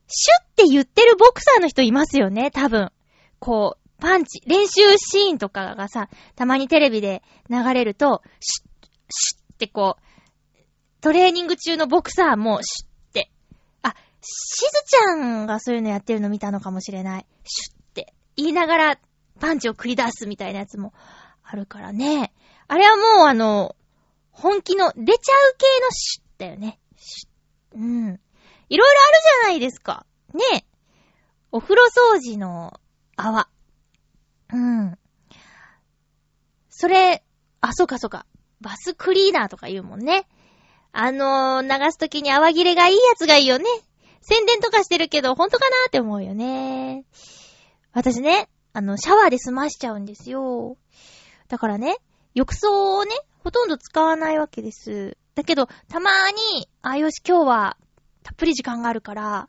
[0.08, 2.90] シュッって言ってるボクサーの人いますよね、多分。
[3.38, 8.68] こう、パンチ、練習シーンとかがさ、たまにテレビで流れると、シュッ、
[9.10, 10.62] シュッってこう、
[11.02, 13.30] トレーニング中のボクサーも、シュッって。
[13.82, 17.26] あ、しずちゃんがそういうのやってるの見たのかもしれない。
[17.44, 18.98] シュッって言いながら
[19.40, 20.92] パンチを繰り出すみたいなやつも
[21.52, 22.32] あるからね。
[22.68, 23.74] あれはもうあの、
[24.30, 26.78] 本気の、出ちゃう系のシュッだよね。
[26.96, 27.82] シュッ。
[27.82, 28.20] うん。
[28.68, 30.06] いろいろあるじゃないですか。
[30.32, 30.64] ね
[31.50, 32.78] お風呂掃除の
[33.16, 33.48] 泡。
[34.52, 34.98] うん。
[36.68, 37.24] それ、
[37.60, 38.26] あ、そうかそうか。
[38.60, 40.28] バスクリーナーとか言うもんね。
[40.92, 43.64] あのー、流すときに泡切れがいいやつがいいよね。
[44.20, 47.04] 宣伝とかしてるけど、ほんとかなーって思うよね。
[47.92, 50.76] 私ね、あの、シャワーで済ましちゃうんですよ。
[51.50, 51.96] だからね、
[52.34, 53.10] 浴槽をね、
[53.42, 55.16] ほとんど使わないわけです。
[55.34, 57.76] だけど、たまーに、あ、よし、今日は、
[58.22, 59.48] たっぷり時間があるから、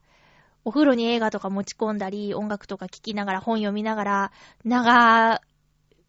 [0.65, 4.31] お風呂に映画とか持ち込んだり、音楽とか聴きながら、本読みながら、
[4.65, 5.41] 長、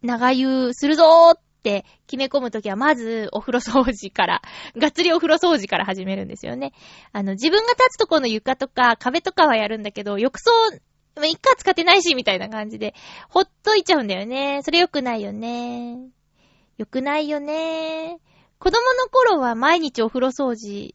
[0.01, 4.43] 長湯するぞーって決め込むときは、まずお風呂掃除から、
[4.79, 6.73] がっつりお風呂掃除から始めるんですよね。
[7.13, 10.51] あの、自分が立つとこの床とか壁とかはやるんだけど、浴槽、
[11.17, 12.95] 一回使ってないし、みたいな感じで、
[13.29, 14.61] ほっといちゃうんだよね。
[14.63, 15.99] それ良くないよね。
[16.79, 18.19] 良くないよね。
[18.59, 20.95] 子供の頃は毎日お風呂掃除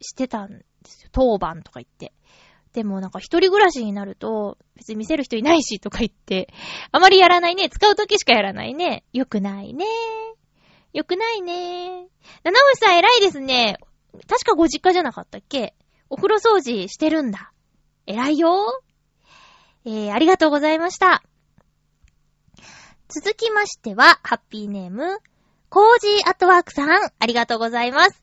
[0.00, 1.08] してたんですよ。
[1.12, 2.12] 当番とか言って。
[2.72, 6.52] でもなんか一人暮らしになると、別に見せる人いないしとか言って、
[6.92, 7.68] あまりやらないね。
[7.68, 9.04] 使うときしかやらないね。
[9.12, 9.86] よくないね。
[10.92, 12.06] よくないね。
[12.44, 13.78] 七星さん偉いですね。
[14.26, 15.74] 確かご実家じゃなかったっけ？
[16.10, 17.52] お風呂掃除してるんだ。
[18.06, 18.82] 偉いよ。
[19.84, 21.22] えー、ありがとうございました。
[23.08, 25.18] 続きましては、ハッピーネーム、
[25.70, 28.22] コージーアットワークさん、ありがとうございます。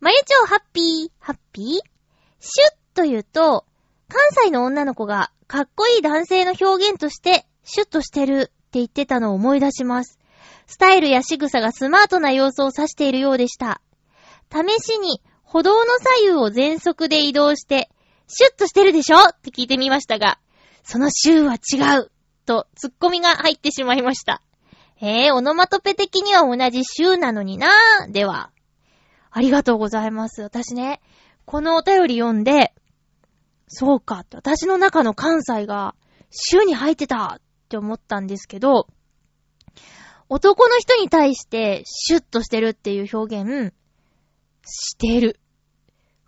[0.00, 1.64] まゆちょハッピー、ハッピー？
[1.66, 3.64] シュッと言うと、
[4.08, 10.18] 関西の女の子がかっこいい男性の表現として、シュッとしてるって言ってたのを思い出します。
[10.66, 13.80] スタイルや仕草がスマートな様子を指しているようでした。
[14.52, 17.88] 試しに、歩道の左右を全速で移動して、
[18.28, 19.30] シュッとしてるでしょ？
[19.30, 20.38] って聞いてみましたが、
[20.88, 22.12] その週は違う
[22.46, 24.40] と、ツッコミが入ってしまいました。
[25.00, 27.66] えー、オノマトペ的には同じ週なのにな
[28.08, 28.52] では。
[29.32, 30.42] ありがとうございます。
[30.42, 31.00] 私ね、
[31.44, 32.72] このお便り読んで、
[33.66, 35.96] そうか、私の中の関西が、
[36.30, 38.86] 週に入ってたって思ったんですけど、
[40.28, 43.74] 男の人に対して、シュッとしてるっていう表現、
[44.64, 45.40] してる。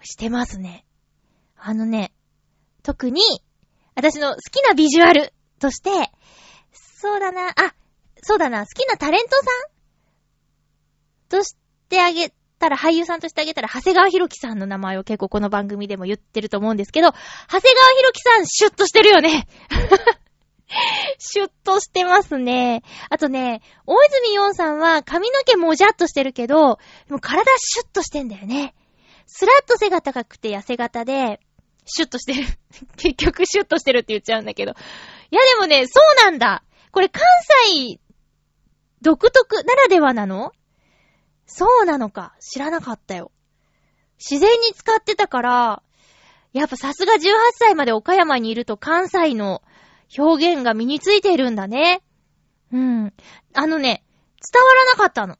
[0.02, 0.84] してますね。
[1.56, 2.12] あのね、
[2.82, 3.22] 特に、
[3.98, 5.90] 私の好きなビジュアルとして、
[6.72, 7.74] そうだな、あ、
[8.22, 11.56] そうだな、好きなタレントさんとし
[11.88, 19.48] てあげたら、俳優さんとしてあげたら、長谷川博樹さんの名前を結構この番組でも言ってると思うんですけど、長谷川博樹さん、シュッとしてるよね。
[21.18, 22.84] シュッとしてますね。
[23.10, 26.78] あとね、大泉洋さんは髪の毛もじゃっとしてるけど、
[27.08, 28.76] でも体シュッとしてんだよね。
[29.26, 31.40] スラッと背が高くて痩せ型で、
[31.88, 32.46] シュッとしてる。
[32.96, 34.72] 結局シュッとしてるって言っちゃうんだけど。
[34.72, 34.74] い
[35.34, 36.62] やでもね、そうなんだ。
[36.92, 37.22] これ関
[37.66, 38.00] 西
[39.02, 40.52] 独特ならではなの？
[41.46, 42.34] そうなのか。
[42.40, 43.32] 知らなかったよ。
[44.18, 45.82] 自然に使ってたから、
[46.52, 47.18] やっぱさすが18
[47.54, 49.62] 歳まで岡山にいると関西の
[50.16, 52.02] 表現が身についているんだね。
[52.72, 53.14] うん。
[53.54, 54.04] あのね、
[54.52, 55.36] 伝わらなかったの。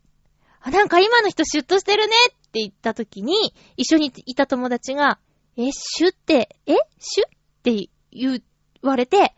[0.60, 5.18] あ、なんか今の人シュッとしてるねって言った時に、一緒にいた友達が、
[5.58, 7.30] え、シュって、えシュっ
[7.64, 8.40] て言
[8.80, 9.34] われて、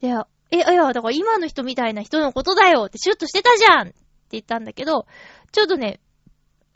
[0.00, 0.08] で、
[0.50, 3.94] え、いや、だから今の人みたいな人のことだよってシュッとしてたじゃんって
[4.32, 5.06] 言ったんだけど、
[5.50, 6.00] ちょっとね、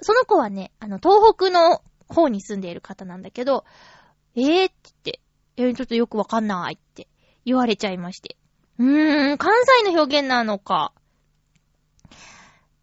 [0.01, 3.66] その子はね、あの、東北の方に住んでいる方なんだけど、
[4.34, 5.20] えーって言って、
[5.59, 7.07] えちょっとよくわかんないって
[7.44, 8.36] 言われちゃいまして。
[8.78, 10.92] うーん、関西の表現なのか。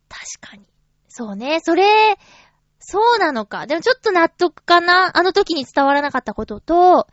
[0.09, 0.67] 確かに。
[1.07, 1.85] そうね、それ、
[2.85, 3.65] そうなのか。
[3.65, 7.07] でもちょっと納得かなあの時に伝わらなかったことと、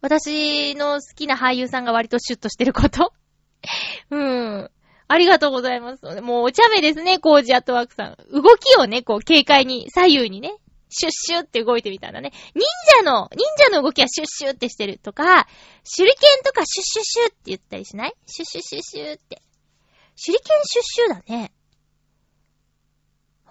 [0.00, 3.12] 私の好きな俳優さんが割とシュッとしてること
[4.10, 4.70] うん。
[5.08, 6.20] ありがとうございます。
[6.22, 8.16] もうお茶目ですね、コージアットワークさん。
[8.32, 10.56] 動きをね、こう、軽快に、左右にね、
[10.88, 12.32] シュッシュって動いてみたいなね。
[12.54, 12.62] 忍
[12.98, 15.46] 者の、忍者の動きはシュッシュってしてるとか、
[15.96, 18.14] 手裏剣とかシュッシュッシュって言ったりしない？
[18.26, 19.42] シュッシュッシュッシュって。
[20.24, 21.52] 手裏剣シュッシュだね。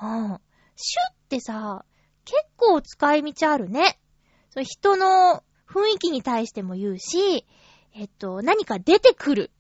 [0.01, 0.41] うん。
[0.76, 1.86] シュッってさ、
[2.26, 3.98] 結構使い道あるね。
[4.50, 7.48] その人の雰囲気に対しても言うし、
[7.96, 9.52] えっと、何か出てくる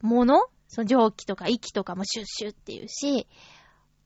[0.00, 3.28] ものその蒸気とか息とかもシュッシュって言うし、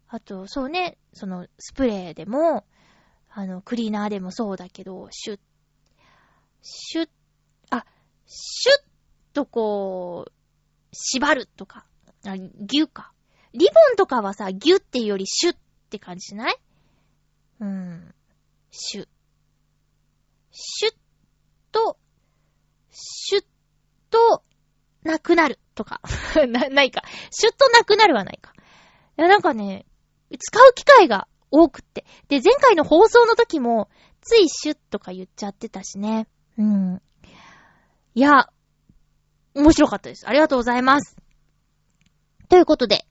[0.09, 2.67] あと、そうね、そのスプレーでも、
[3.31, 5.41] あの、クリーナーでもそうだけど、シュッ、
[6.61, 7.09] シュッ、
[7.71, 7.87] あ、
[8.27, 10.33] シュッとこう、
[10.93, 11.87] 縛るとか、
[12.27, 13.13] あ、ギュか。
[13.55, 15.59] リボンとかはさ、ギュっていうよりシュッっ
[15.89, 16.57] て感じしない？
[17.61, 18.15] うん。
[18.71, 19.09] シュッ。
[20.51, 20.95] シュッ
[21.73, 21.99] と、
[22.91, 23.45] シュッ
[24.11, 24.43] と、
[25.03, 26.01] なくなるとか。
[26.49, 27.03] な、ないか。
[27.31, 28.53] シュッとなくなるはないか。
[29.19, 29.87] いや、なんかね、
[30.39, 32.05] 使う機会が多くって。
[32.29, 33.89] で、前回の放送の時も、
[34.21, 36.29] ついシュッとか言っちゃってたしね。
[36.59, 37.03] うん。
[38.15, 38.49] いや、
[39.55, 40.27] 面白かったです。
[40.29, 41.17] ありがとうございます。
[42.49, 43.07] ということで、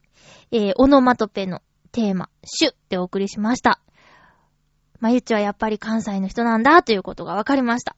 [0.52, 3.82] えー、オノマトペのテーマ、シュッってお送りしました。
[5.06, 7.96] まゆちはやっぱり関西の人なんだということが分かりました。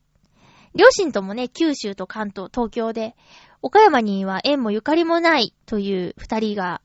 [0.76, 3.16] 両親ともね、九州と関東、東京で、
[3.62, 6.82] 岡山には縁もゆかりもないという二人が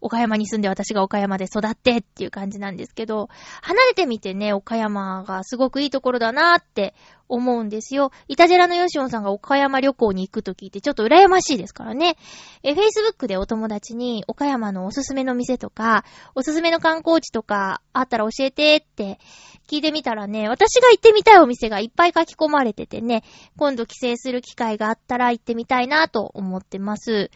[0.00, 3.28] 岡山に住んで私が岡山で育ってっていう感じなんですけど、
[3.62, 6.94] 離れてみてね、岡山がすごくいいところだなって
[7.28, 8.10] 思うんですよ。
[8.28, 12.16] イタジェラのヨシオンさんが岡山旅行に行くと聞いてちょっと羨ましいですからね。
[12.62, 19.18] え、Facebook でお友達に岡山のおすすめの店とか、おすすめの観光地とかあったら教えてって
[19.68, 23.22] 聞いてみたらね、私が行ってみたいお店がいっぱい書き込まれててね、
[23.56, 27.30] 今度帰省する機会があったら行ってみたいなと思ってます。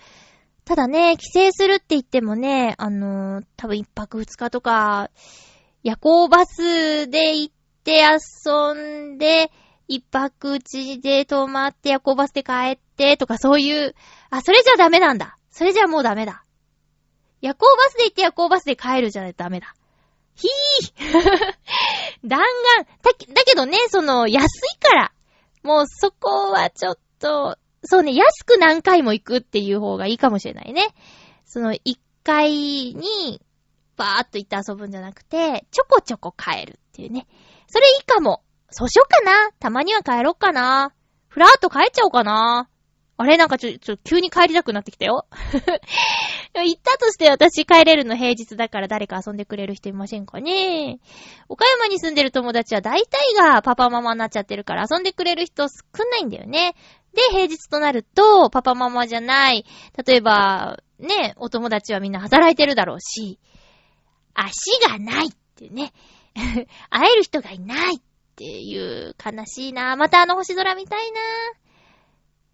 [0.64, 5.10] ただね、帰省するって言ってもね、あのー、多分一泊二日とか、
[5.82, 7.54] 夜行バスで行っ
[7.84, 9.50] て遊んで、
[9.88, 13.94] 一泊うちで泊まって夜行バスで帰ってとかそういう、
[14.30, 15.36] あ、それじゃダメなんだ。
[15.50, 16.44] それじゃもうダメだ。
[17.42, 19.74] 夜行バスで行って夜行バスで帰るじゃダメだ。
[20.34, 21.10] ひー
[22.24, 22.88] 弾丸。
[23.02, 25.12] だ、だけどね、その、安いから。
[25.62, 30.94] もうそこはちょっと、そうね、安く何回も行くっていう方がいいかもしれないね。
[31.44, 33.40] その、一回に、
[33.96, 37.26] バーっと行って遊ぶんじゃなくて、ちょこちょこ帰るっていうね。
[37.68, 38.42] それいいかも。
[38.70, 39.52] そうしようかな。
[39.60, 40.92] たまには帰ろっかな。
[41.28, 42.68] ふらーっと帰っちゃおうかな。
[43.16, 43.36] あれ？
[43.36, 45.26] なんかちょ、ちょ、急に帰りたくなってきたよ。
[46.62, 51.00] 行ったとして私帰れるの平日だから誰か遊んでくれる人いませんかね
[51.48, 55.68] 岡山に住んでる友達は大体がパパママになっちゃってるから遊んでくれる人少
[56.10, 56.76] ないんだよね。
[57.14, 59.64] で、平日となると、パパママじゃない、
[60.04, 63.38] 例えば、ね、お友達はみんな働いてるだろうし、
[64.34, 65.92] 足がないってね、
[66.90, 68.00] 会える人がいないっ
[68.36, 69.96] ていう悲しいな。
[69.96, 71.20] またあの星空見たいな。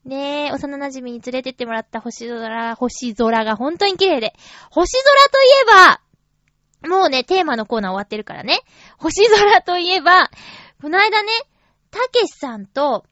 [0.04, 4.34] ねえ、幼馴染に連れてってもらった星空、星空が本当に綺麗で。
[4.70, 8.60] 星空といえば、もうね、テーマのコーナー終わってるからね。
[8.98, 10.30] 星空といえば、
[10.80, 11.30] この間ね、
[11.90, 13.04] たけしさんと、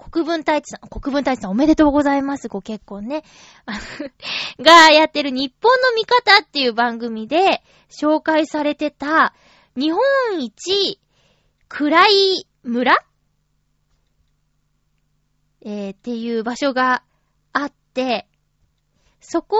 [0.00, 3.22] 国分太一さん、国分太一さんおめでとうございます、ご結婚ね。
[4.58, 9.34] がやってる日本の味方っていう番組で紹介されてた
[9.76, 10.02] 日本
[10.38, 10.98] 一
[11.68, 12.96] 暗い村？
[15.62, 17.02] えー、っていう場所が
[17.52, 18.26] あって、
[19.20, 19.56] そこ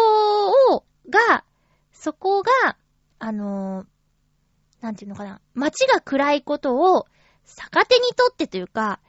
[0.75, 1.45] を、が、
[1.93, 2.79] そこが、
[3.19, 3.87] あのー、
[4.81, 7.07] なんていうのかな、街が暗いことを
[7.45, 9.01] 逆手にとってというか、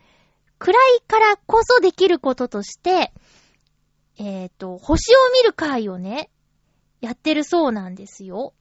[0.61, 3.11] 暗いからこそできることとして、
[4.19, 6.29] えっ、ー、と、星を見る会をね、
[7.01, 8.53] やってるそうなんですよ。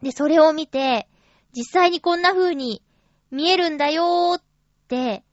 [0.00, 1.10] で、それを見て、
[1.54, 2.82] 実際にこんな風に
[3.30, 4.42] 見えるんだよーっ
[4.88, 5.24] て、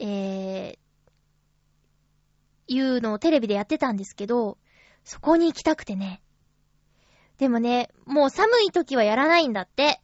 [0.00, 0.78] えー、
[2.66, 4.56] いうのをテレビでやってたんですけど、
[5.04, 6.22] そこに行きたくてね。
[7.36, 10.00] でもね、もう寒い時はやらないんだって。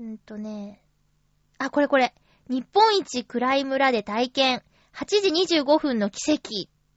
[0.00, 0.82] うんとね、
[1.58, 2.12] あ、これこれ。
[2.48, 4.62] 日本一暗い村で体験。
[4.94, 5.06] 8
[5.46, 6.40] 時25分の奇跡っ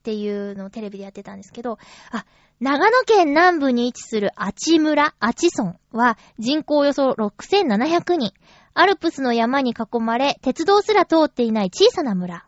[0.02, 1.78] ていうのをテレビでやってたんですけど、
[2.12, 2.24] あ、
[2.60, 8.32] 長野県南部に位置するアチ村、アチ村は人口およそ6700人。
[8.74, 12.44] アルプスの山に囲まれ、鉄道すら通っていない小さな村。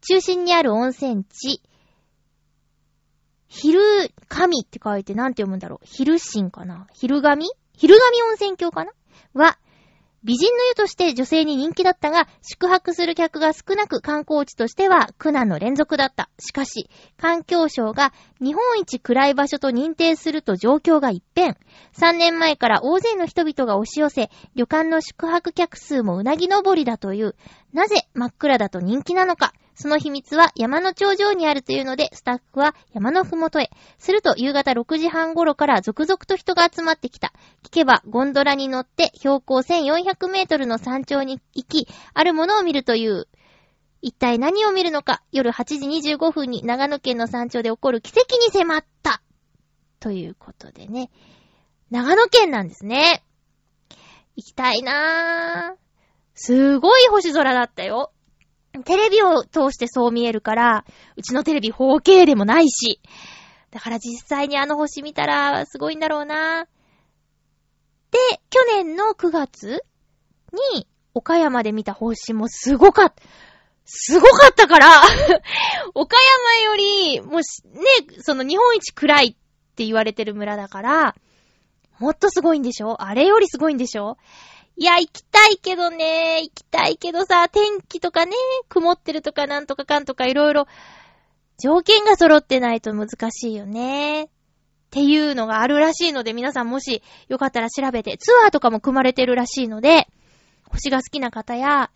[0.00, 1.62] 中心にある温泉地。
[3.48, 3.80] 昼
[4.28, 5.80] 神って書いてなんて読むんだろう。
[5.84, 7.46] 昼神かな昼神？
[7.76, 8.92] 昼神温泉郷かな？
[9.34, 9.58] は、
[10.24, 16.30] 美人の湯として女性に人気だったが、宿泊する客が少なく観光地としては苦難の連続だった。
[16.38, 21.56] しかし、環境省が日本一暗い場所と認定すると状況が一変。
[21.98, 27.34] 3年前から大勢の人々が押し寄せ、旅館の宿泊客数もうなぎ登りだという。
[27.72, 29.52] なぜ真っ暗だと人気なのか。
[29.74, 33.70] その秘密は山の頂上にあるというので、スタッフは山のふもとへ。
[33.98, 37.32] すると夕方6時半頃から続々と人が集まってきた。
[37.64, 43.28] 聞けば、ゴンドラに乗って標高1400メートルの山頂に行き、あるものを見るという。
[44.02, 49.22] 一体何を見るのか、夜8時25分に長野県の山頂で起こる奇跡に迫った。
[50.00, 51.10] ということでね。
[51.90, 53.22] 長野県なんですね。
[54.34, 55.78] 行きたいなぁ。
[56.34, 58.12] すごい星空だったよ。
[58.84, 60.84] テレビを通してそう見えるから、
[61.16, 63.00] うちのテレビ 4K でもないし。
[63.70, 66.64] だから実際にあの星見たらすごいんだろうな。
[68.10, 68.18] で、
[68.50, 69.82] 去年の9月
[70.74, 73.22] に岡山で見た星もすごかった。
[73.84, 75.02] すごかったから
[75.94, 76.16] 岡
[76.56, 77.82] 山より、もし、ね、
[78.20, 81.16] その日本一暗いって言われてる村だから、
[81.98, 83.02] もっとすごいんでしょ？
[83.02, 84.18] あれよりすごいんでしょ？
[84.82, 88.32] いや、行きたいけどね、行きたいけどさ、天気とかね、
[88.68, 90.66] 曇ってるとかなんとかかんとかいろいろ、
[91.56, 94.24] 条件が揃ってないと難しいよね。
[94.24, 94.28] っ
[94.90, 100.08] ていうのがあるらしいので、皆さんもしよかったら調べて、ツアーとかも組まれてるらしいので、
[100.68, 101.92] 星が好きな方や、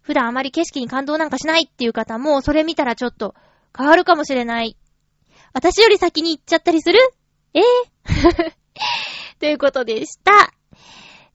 [0.00, 3.34] 普段あまり景色に感動なんかしないっていう方も、それ見たらちょっと
[3.76, 4.78] 変わるかもしれない。
[5.52, 6.98] 私より先に行っちゃったりする？
[7.52, 7.60] え？
[7.60, 10.54] えー、ということでした。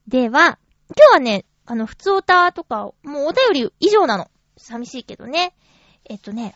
[0.08, 0.58] では、
[0.96, 4.30] 今日はね、あの、普通歌とか、もうお便り以上なの。
[4.58, 5.56] 寂しいけどね。
[6.08, 6.56] えっとね、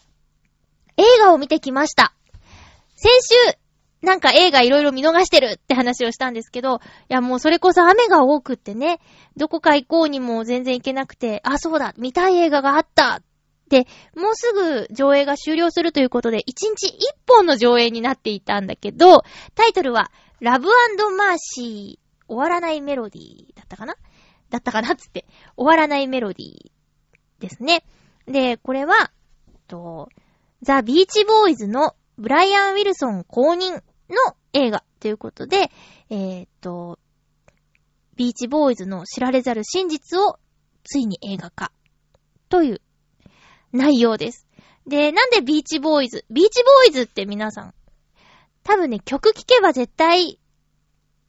[0.98, 2.14] 映画を見てきました。
[2.96, 3.58] 先週、
[4.02, 6.80] なんか映画いろいろ見逃してるって話をしたんですけど、い
[7.10, 9.00] やもうそれこそ雨が多くってね、
[9.36, 13.22] どこか行こうにも全然行けなくて、あ、そうだ、見たい映画があった
[13.70, 16.92] で、もうすぐ上映が終了するということで、1日1
[17.28, 19.24] 本の上映になっていたんだけど、
[19.56, 20.68] タイトルは、ラブ
[21.18, 22.08] マーシー。
[22.28, 23.96] 終わらないメロディーだったかな？
[24.50, 25.26] だったかなつって。
[25.56, 26.72] 終わらないメロディー
[27.40, 27.84] ですね。
[28.26, 29.12] で、これは、
[29.68, 30.10] と、
[30.62, 33.82] ザ・ビーチボーイズのブライアン・ウィルソン公認の
[34.54, 35.72] 映画ということで、
[36.10, 37.00] えー、っと、
[38.16, 40.40] ビーチボーイズの知られざる真実を
[40.84, 41.72] ついに映画化
[42.50, 42.82] という
[43.72, 44.48] 内容です。
[44.88, 47.74] で、なんでビーチボーイズビーチボーイズって皆さん、
[48.64, 50.40] 多分ね、曲聴けば絶対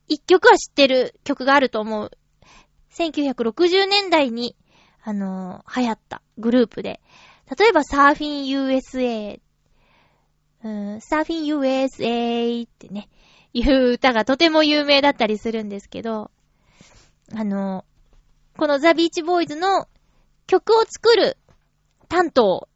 [0.09, 2.11] 一曲は知ってる曲があると思う。
[2.99, 4.57] 1960年代に、
[5.03, 7.01] あのー、流行ったグループで。
[7.59, 9.41] 例えば、サーフィン USA、
[11.01, 13.09] サーフィン USA ってね、
[13.53, 16.31] いう歌がとても有名だったりするんですけど、
[17.35, 19.87] あのー、このザ・ビーチボーイズの
[20.47, 21.39] 曲を作る
[22.09, 22.69] 担当、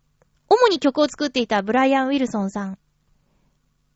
[0.49, 2.79] 主に曲を作っていたブライアン・ウィルソンさん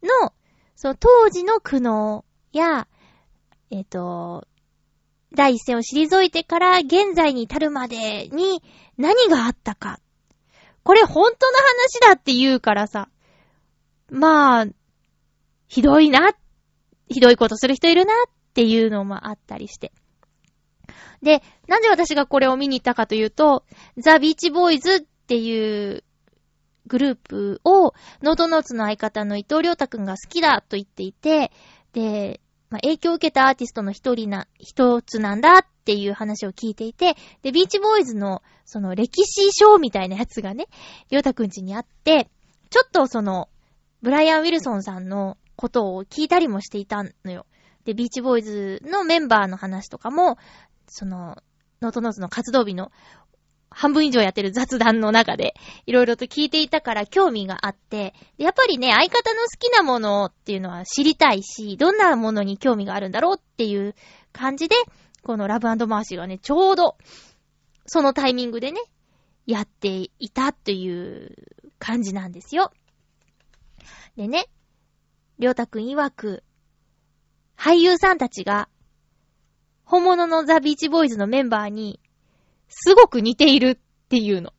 [0.03, 0.33] の、
[0.75, 2.89] その当時の苦悩や、
[3.71, 4.47] えっ、ー、と、
[5.37, 8.63] 第一線を退いてから現在に至るまでに
[8.99, 10.01] 何があったか。
[10.83, 13.09] これ本当の話だって言うからさ。
[14.09, 14.67] まあ、
[15.69, 16.33] ひどいな、
[17.09, 19.93] ひどいことする人いるなっていうのもあったりして。
[21.23, 23.65] で、なんで私がこれを見に行ったかというと、
[23.99, 26.05] ザ・ビーチボーイズっていう
[26.87, 31.51] グループを、ノートノーツの相方の伊藤良太くんが好きだと言っていて、
[31.93, 32.41] で、
[32.71, 40.67] まあ、影響を受けたアーティストの一人な、一つなんだっていう話を聞いていて、で、ビーチボーイズの、その歴史書みたいなやつがね、
[41.11, 42.29] りょうたくんちにあって、
[42.71, 43.49] ちょっとその、
[44.03, 47.47] ブライアン・ウィルソンさんのことを聞いたりもしていたのよ。
[47.85, 50.39] で、ビーチボーイズのメンバーの話とかも、
[50.89, 51.37] その、
[51.81, 52.91] ノートノーツの活動日の
[53.77, 55.55] 半分以上やってる雑談の中で、
[55.85, 63.95] いろいろと聞いていたから興味があって、やっぱりね、相方の好きなものっていうのは知りたいし、どんなものに興味があるんだろうっていう
[64.33, 64.77] 感じで、
[65.23, 66.97] このラブマーシーがね、ちょうど、
[67.85, 68.81] そのタイミングでね、
[69.47, 71.37] やっていたという
[71.79, 72.73] 感じなんですよ。
[74.17, 74.47] でね、
[75.39, 76.43] りょうたくん曰く、
[77.59, 78.71] 俳優さんたちが、
[79.85, 82.01] 本物のザ・ビーチボーイズのメンバーに
[82.69, 84.53] すごく似ているっていうの。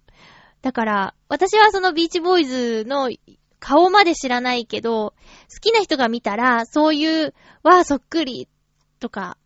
[0.61, 3.09] だから、私はそのビーチボーイズの
[3.59, 5.13] 顔まで知らないけど、
[5.53, 7.33] 好きな人が見たら、そういう、
[7.63, 8.47] わあ、そっくり、
[8.99, 9.37] とか、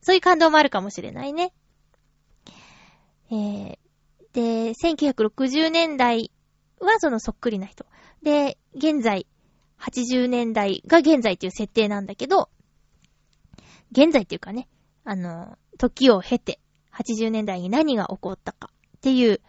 [0.00, 1.52] そういう感動もあるかもしれないね。
[3.30, 3.78] えー、
[4.32, 6.30] で、1960年代
[6.80, 7.84] はそのそっくりな人。
[8.22, 9.26] で、現在、
[9.78, 12.48] 80年代が現在っていう設定なんだけど、
[13.92, 14.68] 現在っていうかね、
[15.04, 16.60] あの、時を経て、
[16.98, 19.40] 80年代に何が起こったかっていう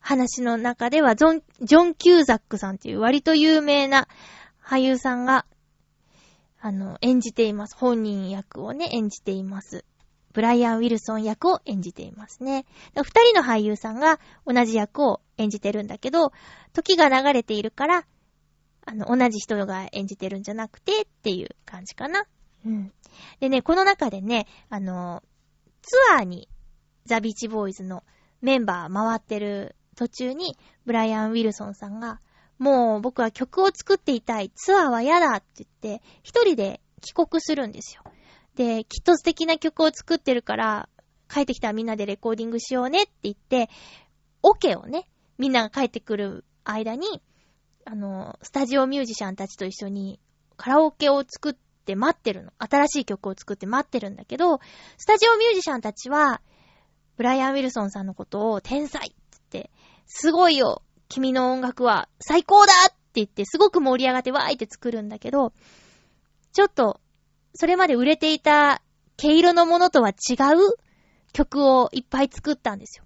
[0.00, 4.08] 話の中では、ジョン、ジョン・キューザックさんっていう割と有名な
[4.64, 5.44] 俳優さんが、
[6.60, 7.76] あの、演じています。
[7.76, 9.84] 本人役をね、演じています。
[10.32, 12.64] ブライアン・ウィルソン役を演じていますね。
[12.94, 16.32] 二人の俳優さんが同じ役を演じてるんだけど、
[16.72, 18.06] 時が流れているから、
[18.86, 22.24] あの、同じ人が演じてるんじゃなくてっていう感じかな。
[22.64, 22.92] うん。
[23.40, 25.22] でね、この中でね、あの、
[25.82, 26.48] ツアーに
[27.08, 28.04] ザ・ビーチボーイズの
[28.40, 30.56] メンバー回ってる途中に、
[30.86, 32.20] ブライアン・ウィルソンさんが、
[32.58, 38.02] もう僕は曲を作っていたい、ツアーは嫌だって言って、一人で帰国するんですよ。
[38.54, 40.88] で、きっと素敵な曲を作ってるから、
[41.28, 43.68] 帰ってきたらみんなでレコーディングしようねって言って、
[44.42, 47.22] オ、ケをね、みんなが帰ってくる間に、
[47.84, 50.20] あの、スタジオミュージシャンたちと一緒に
[50.56, 52.52] カラオケを作って待ってるの。
[52.58, 54.60] 新しい曲を作って待ってるんだけど、
[54.96, 56.42] スタジオミュージシャンたちは、
[57.18, 59.16] ブライアン・ウィルソンさんのことを天才って
[59.52, 59.70] 言って、
[60.06, 65.52] すごいよ君の音楽は最高だって言ってすごく盛り上がってわーいって作るんだけど、
[66.52, 67.00] ちょっと、
[67.54, 68.82] それまで売れていた
[69.16, 70.76] 毛色のものとは違う
[71.32, 73.04] 曲をいっぱい作ったんですよ。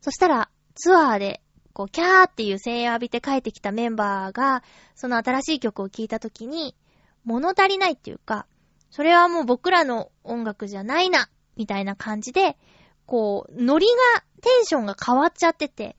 [0.00, 1.42] そしたら、ツアーで、
[1.72, 4.62] こう、キャーっていう声援を浴びて帰ってきたメンバーが、
[4.94, 6.74] その新しい曲を聴いたときに、
[7.24, 8.46] 物足りないっていうか、
[8.90, 12.56] それはもう僕らの音楽じゃないな、みたいな感じで、
[13.06, 15.96] こう、ノリが、テンションが変わっちゃってて、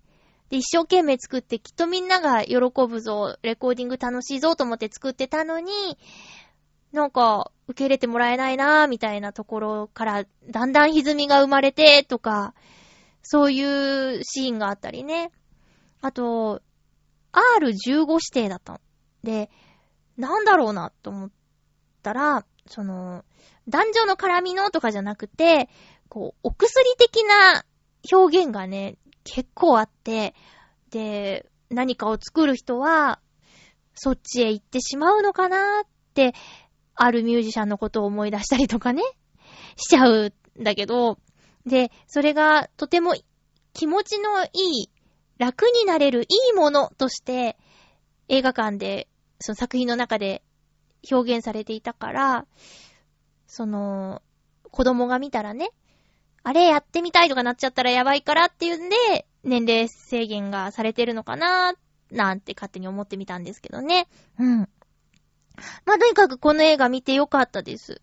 [0.49, 5.71] で、一生懸命作ってきっとみんなが喜ぶぞ、レコーディング楽しいぞと思って作ってたのに、
[6.91, 12.53] なんか、受け入れてもらえないなぁ、みたいなところから、だんだん歪みが生まれて、とか、
[13.23, 15.31] そういうシーンがあったりね。
[16.01, 16.61] あと、
[17.33, 18.79] R15 指定だったの。
[19.23, 19.49] で、
[20.17, 21.29] なんだろうな、と思っ
[22.03, 23.24] たら、その、
[23.68, 25.70] 男女の絡みのとかじゃなくて、
[26.09, 27.63] こう、お薬的な
[28.11, 30.34] 表現がね、結構あって、
[30.89, 33.20] で、何かを作る人は、
[33.93, 36.34] そっちへ行ってしまうのかなって、
[36.95, 39.03] あるミュージシャンのことを思い出したりとかね、
[39.76, 41.20] しちゃうんだけど、
[41.65, 43.15] で、それがとても
[43.74, 44.49] 気持ちのい
[44.84, 44.89] い、
[45.38, 47.57] 楽になれるいいものとして、
[48.30, 49.07] 映画館で、
[49.39, 50.41] その作品の中で
[51.11, 52.45] 表現されていたから、
[53.47, 54.21] その、
[54.71, 55.69] 子供が見たらね、
[56.43, 61.73] あれやってみたいとかなっちゃったらやばいからっていうんで、年齢制限がされてるのかな
[62.11, 64.07] なんて勝手に思ってみたんですけどね。
[64.39, 64.69] うん。
[65.85, 68.01] まあ、とにかくこの映画見てよかったです。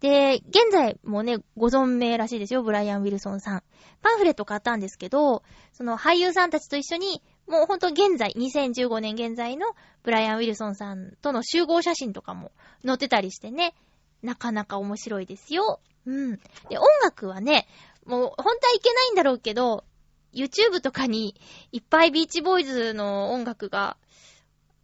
[0.00, 3.62] で、現在もね、ご存命らしいですよ、ブライアン・ウィルソンさん。
[4.02, 5.42] パンフレット買ったんですけど、
[5.72, 9.66] その俳優さんたちと一緒に、もうほんと現在、2015年現在の
[10.02, 12.52] ブライアン・ウィルソンさんとの集合写真とかも
[12.84, 13.74] 載ってたりしてね、
[14.22, 15.80] なかなか面白いですよ。
[16.06, 16.36] うん。
[16.68, 17.66] で、音楽はね、
[18.04, 19.84] もう、本当はいけないんだろうけど、
[20.32, 21.34] YouTube とかに
[21.72, 23.96] いっぱいビーチボーイズの音楽が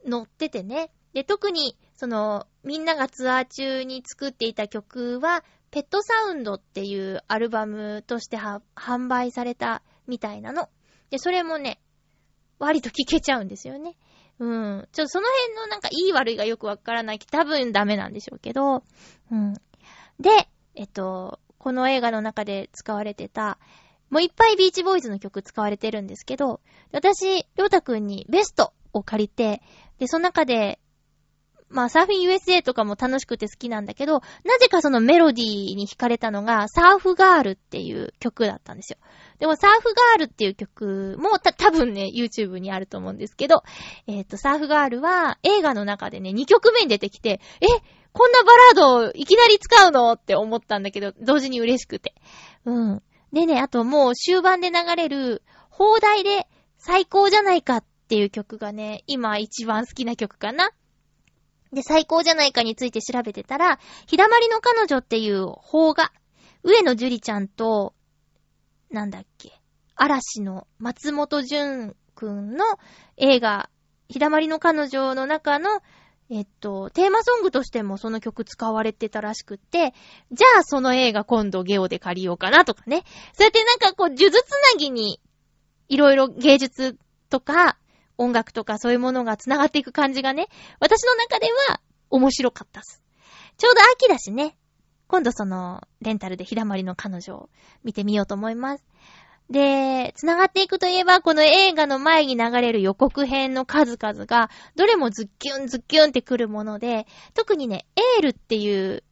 [0.08, 0.90] 載っててね。
[1.12, 10.68] で、特に、その、みんながツアー中に作っていた曲は、ペットサウンドっていうアルバムとして販売されたみたいなの。
[11.10, 11.80] で、それもね、
[12.66, 13.96] 割と聴けちゃうんですよね。
[14.38, 14.88] うん。
[14.92, 18.82] ちょっとその辺のなんかいい悪いがよくわからないけど、多分ダメなんでしょうけど。
[19.30, 19.54] うん。
[20.20, 23.58] で、えっと、この映画の中で使われてた、
[24.10, 26.60] もういっぱいビーチボーイズの曲使われてるんですけど、
[26.92, 29.62] 私、りょうたくんにベストを借りて、
[29.98, 30.78] で、その中で、
[31.68, 38.98] まあ、サーフィン USA とかも楽しくて好きなんだけど、なぜかそのメロディーに惹かれたのが、サーフガールっていう曲だったんですよ。
[39.42, 43.64] でも、サーフガールっていう曲も、た、多分ね、YouTube にあると思うんですけど、
[44.06, 47.66] えっ、ー、と、サーフガールは映画の中でね、2曲目に出てきて、え、
[48.12, 52.14] こんなバラードをいきなり使うのって思ったんだけど、同時に嬉しくて。
[52.66, 53.02] うん。
[53.32, 56.46] でね、あともう終盤で流れる、放題で
[56.78, 60.70] 最高じゃないかっていう曲がね、今一番好きな曲かな。
[61.72, 66.12] で、最高じゃないかについて調べてたら、ひだまりの彼女っていう邦画、
[66.62, 67.92] 上野樹里ちゃんと、
[68.92, 69.52] なんだっけ、
[69.96, 72.64] 嵐の松本潤くんの
[73.16, 73.70] 映画、
[74.08, 75.80] ひだまりの彼女の中の
[76.34, 79.92] えっと、テーマソングとしてもその曲使われてたらしくって、
[80.30, 83.04] じゃあその映画今度ゲオで借りようかなとかね。
[83.34, 85.20] そうやってなんかこう、呪術つなぎに、
[85.88, 86.96] いろいろ芸術
[87.28, 87.76] とか、
[88.16, 90.48] 音楽とかそういうものが繋がっていく感じがね、
[90.80, 93.02] 私の中では面白かったっす。
[93.58, 94.56] ちょうど秋だしね。
[95.12, 97.50] 今度その、レンタルでひだまりの彼女を
[97.84, 98.84] 見てみようと思います。
[99.50, 109.04] で、繋がっていくといえば、この映画の前に流れる予告編の数々が、どれもズッキュンズッキュンってくるもので、特にね、エールっていう、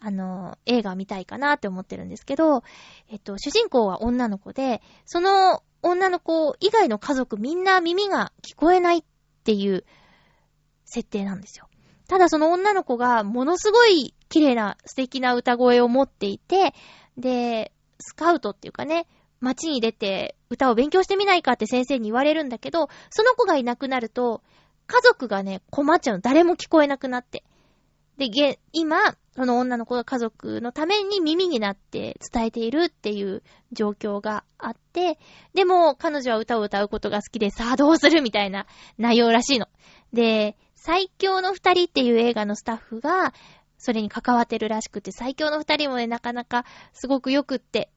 [0.00, 2.64] あの、映画見たいかなって思ってるんですけど、
[3.08, 9.02] えっと、主人公は女の子で、その女の子以外の家族みんな耳が聞こえないっ
[9.44, 9.84] ていう
[10.84, 11.68] 設定なんですよ。
[12.08, 16.74] ただその女の子がものすごい綺麗な素敵な歌声を持っていて、
[17.16, 19.06] で、スカウトっていうかね、
[19.40, 24.42] 街に出て歌を勉強してみないかって先生に言われるんだけど、その子がいなくなると、
[24.86, 26.20] 家族がね、困っちゃうの。
[26.20, 27.44] 誰も聞こえなくなって。
[28.18, 33.42] で、げ、今、その女の子が家族のために耳になって伝えているっていう
[33.72, 35.18] 状況があって、
[35.54, 39.66] でも彼女は歌を歌うことが好きでさあどうするみたいな内容らしいの。
[40.12, 43.32] で、最強の二人っていう映画のスタッフが、
[43.78, 47.88] それに関わってるらしくて、最強の二人もね、なかなかすごく良くって、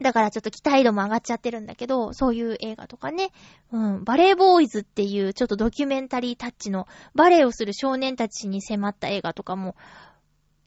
[0.00, 3.32] だからちょっと期待度も上がっちゃってるんだけど、そういう映画とかね、
[3.72, 6.86] うん、バレーボーイズっていうちょっとドキュメンタリータッチの
[7.16, 9.74] バレーをする少年たちに迫った映画とかも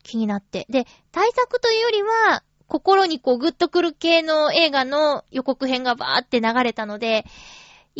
[0.03, 0.65] 気になって。
[0.69, 7.23] で、対策というよりは、心にこうグッとくる系の映画の予告編がバーって流れたので、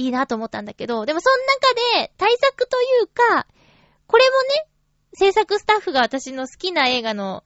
[0.02, 3.48] いいなと思ったんだけど、でもその中で対策というか、
[4.08, 4.68] これもね、
[5.14, 7.44] 制作スタッフが私の好きな映画の、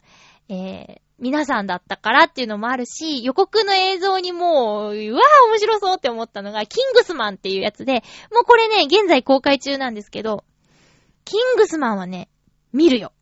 [0.49, 10.43] えー、皆さんだったからっていうのもあるし、予告の映像にもう、うわぁ面白そうって思ったのが、キングスマンっていうやつで、もうこれね、現在公開中なんですけど、
[11.23, 12.29] キングスマンはね、
[12.71, 13.13] 見るよ。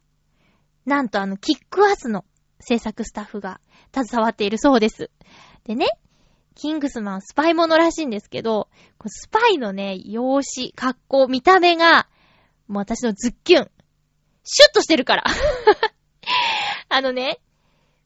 [0.86, 2.26] なんとあの、キックアスの
[2.60, 3.62] 制作スタッフが
[3.94, 5.10] 携わっているそうです。
[5.66, 5.88] でね、
[6.56, 8.70] キングスマンスパイものらしいんですけど、
[9.06, 12.08] スパイのね、容姿、格好、見た目が、
[12.68, 13.72] もう私のズッキュン。
[14.44, 15.24] シュッとしてるから。
[16.90, 17.40] あのね、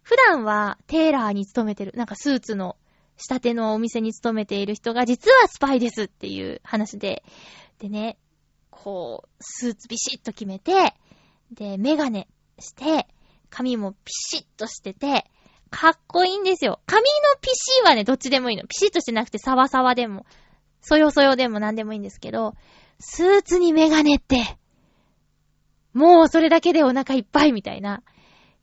[0.02, 2.78] 普段はテーラーに勤めてる、なんかスーツの
[3.18, 7.24] 仕立てのお店に勤めている人が実はスパイですっていう話で、
[7.80, 8.18] でね、
[8.70, 10.94] こう、スーツビシッと決めて、
[11.52, 12.28] で、メガネ
[12.60, 13.08] して、
[13.50, 15.30] 髪もピシッとしてて、
[15.68, 16.80] かっこいいんですよ。
[16.86, 17.08] 髪の
[17.42, 18.64] ピシーはね、どっちでもいいの。
[18.64, 20.26] ピシッとしてなくてサワサワでも、
[20.82, 22.56] そよそよでもなんでもいいんですけど、
[23.00, 24.58] スーツにメガネって、
[25.94, 28.04] もうそれだけでお腹いっぱいみたいな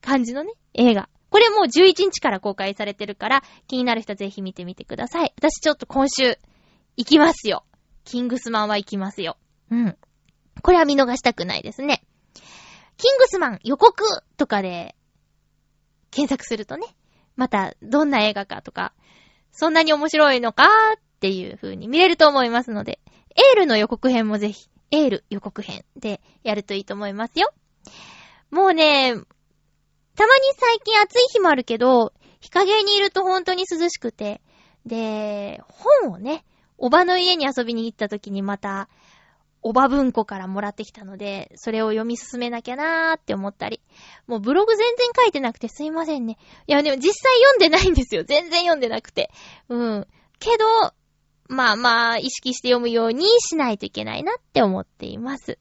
[0.01, 1.09] 感じのね、映画。
[1.31, 5.33] これもう11日から公開されてるから、気になる人ぜひ見てみてください。
[5.37, 6.39] 私ちょっと今週、
[6.97, 7.65] 行きますよ。
[8.05, 9.37] キングスマンは行きますよ。
[9.71, 9.97] うん。
[10.63, 12.05] これは見逃したくないですね。
[12.97, 14.05] キングスマン予告
[14.37, 14.95] とかで
[16.15, 16.87] 検索するとね、
[17.37, 18.95] またどんな映画かとか、
[19.51, 20.65] そんなに面白いのか
[20.97, 23.01] っていう風に見れると思いますので、
[23.35, 27.53] エールの予告編もぜひ、エール予告編でやるといいと思いますよ。
[28.51, 34.41] もうね、たまに最近暑い日もあるけど、日陰にいると本当に涼しくて、
[34.87, 36.45] で、本をね、
[36.79, 38.89] おばの家に遊びに行った時にまた、
[39.67, 43.81] おば文庫からもらってきたので、それを読み進めなきゃなーって思ったり。
[44.27, 46.37] もうブログ全然書いてなくてすいませんね。
[46.67, 48.25] いや、でも実際読んでないんですよ。
[48.25, 49.31] 全然読んでなくて。
[49.71, 50.07] うん。
[50.39, 50.67] けど、
[51.49, 55.59] まあまあ、意識して読むようにしないといけないなって思っています。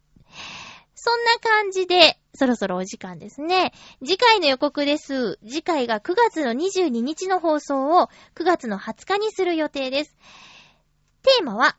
[0.95, 3.71] そんな感じで、そろそろお時間ですね。
[4.05, 5.39] 次回の予告です。
[5.47, 10.17] 次回が9月の22日の放送を9月の20日にする予定です。
[11.23, 11.77] テーマは、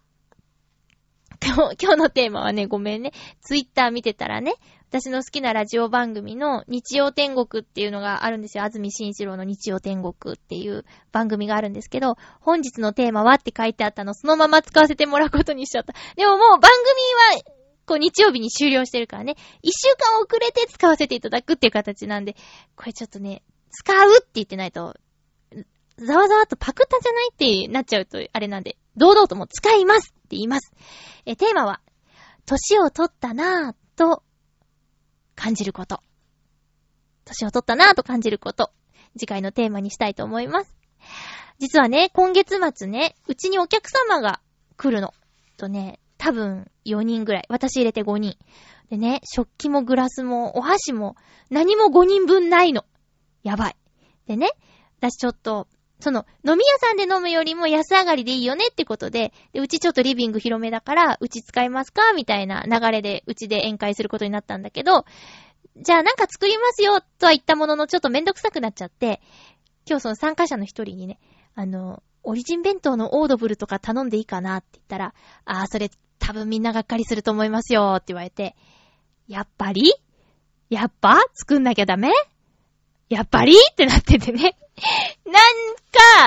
[1.42, 3.12] 今日、今日のテーマはね、ごめんね。
[3.40, 4.54] ツイッター見てたらね、
[4.88, 8.64] 私の好きなラジオ番組の日曜天国っていうのがあるんですよ。
[8.64, 15.94] 安住紳一郎の日曜天国っていう番組があるんですけど、本日のテーマはって書いてあったの、そのまま使わせてもらうことにしちゃった。
[16.16, 16.70] でももう番
[17.32, 17.54] 組は
[17.86, 22.36] こう日曜日に終了してるからね、一週間遅れて使わせていただくっていう形なんで、
[22.76, 24.94] これちょっとね、使うって言ってないと、
[25.96, 27.36] ざわざわとパクったじゃないっ
[27.66, 30.72] てなっちゃうと、あれなんで、堂々とも使いますって言います。
[31.26, 31.80] え、テーマは、
[32.46, 34.22] 年を取ったなぁと
[35.34, 36.00] 感じること。
[37.24, 38.70] 年を取ったなぁと感じること。
[39.18, 40.76] 次回のテーマにしたいと思います。
[41.58, 44.40] 実はね、今月末ね、うちにお客様が
[44.76, 45.14] 来るの。
[45.56, 47.46] とね、多分4人ぐらい。
[47.48, 48.36] 私入れて5人。
[48.90, 51.16] でね、食器もグラスもお箸も
[51.50, 52.84] 何も5人分ないの。
[53.42, 53.76] やばい。
[54.26, 54.50] でね、
[54.98, 55.68] 私ちょっと、
[56.00, 65.04] その、飲み屋さんで飲むよりも安上がりでいいよねってことで、で、うちちょっとリビング広めだから、うち使いますかみたいな流れで、うちで宴会することになったんだけど、
[65.76, 69.20] じゃあなんか作りますよとは言ったもののちょっとめんどくさくなっちゃって、
[69.88, 71.18] 今日その参加者の一人にね、
[71.54, 75.14] あの、オリジン弁当のオードブルとか頼んでいいかなって言ったら、
[75.44, 78.56] ああ、それ多分みんながっかりすると思いますよって言われて、
[79.28, 79.92] やっぱり？
[80.70, 81.20] やっぱ？
[81.34, 82.12] 作んなきゃダメ？
[83.08, 83.54] やっぱり？
[83.54, 84.56] ってなっててね。
[85.24, 85.34] なん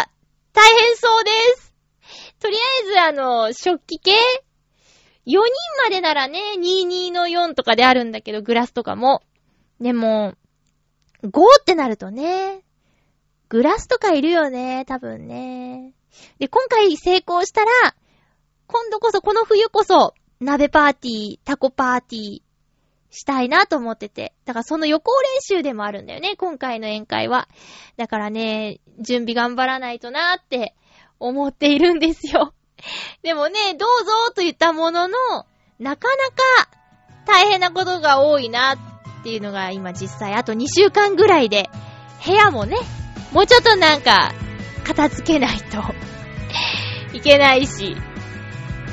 [0.06, 0.10] か、
[0.54, 1.74] 大変そうです。
[2.40, 4.16] とりあえずあの、食器系 ?4
[5.26, 5.40] 人
[5.84, 9.22] までならね、22の4とかであるんだけど、グラスとかも。
[9.80, 10.34] でも、
[11.24, 11.30] 5
[11.60, 12.64] ってなるとね、
[13.50, 15.94] グラスとかいるよね、多分ね。
[16.40, 17.72] で、今回成功したら、
[18.68, 22.42] 今度こそ、この冬こそ、鍋パーティー、タコパーティー、
[23.10, 24.34] したいなと思ってて。
[24.46, 27.48] だからその予行練習でもあるんだよね、今回の宴会は。
[27.98, 30.76] だからね、準備頑張らないとなーって
[31.20, 32.54] 思っているんですよ。
[33.24, 35.18] でもね、どうぞと言ったものの、
[35.80, 36.30] なかな
[36.66, 36.70] か
[37.26, 41.70] 大変なことが多いなっていうのが今実際あと2週間ぐらいで、
[42.26, 42.78] 部屋もね、
[43.32, 44.34] もうちょっとなんか、
[44.86, 45.84] 片付けないと
[47.14, 47.98] いけないし、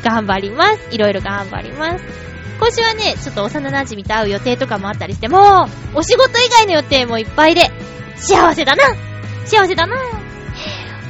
[0.03, 0.89] 頑張ります。
[0.91, 2.24] いろいろ頑張ります。
[2.65, 7.71] 今週はね、ちょっと幼馴染と会う予定とかもあったりして、もう、お仕事以外の予定もいっぱいで、
[8.17, 8.85] 幸せだな。
[9.45, 9.95] 幸せだな。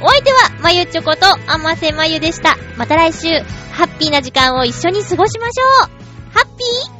[0.01, 2.57] お相手は、まゆちょこと、あませまゆでした。
[2.75, 3.29] また来週、
[3.71, 6.33] ハッピーな時間を一緒に過ごしましょう。
[6.33, 6.94] ハッピー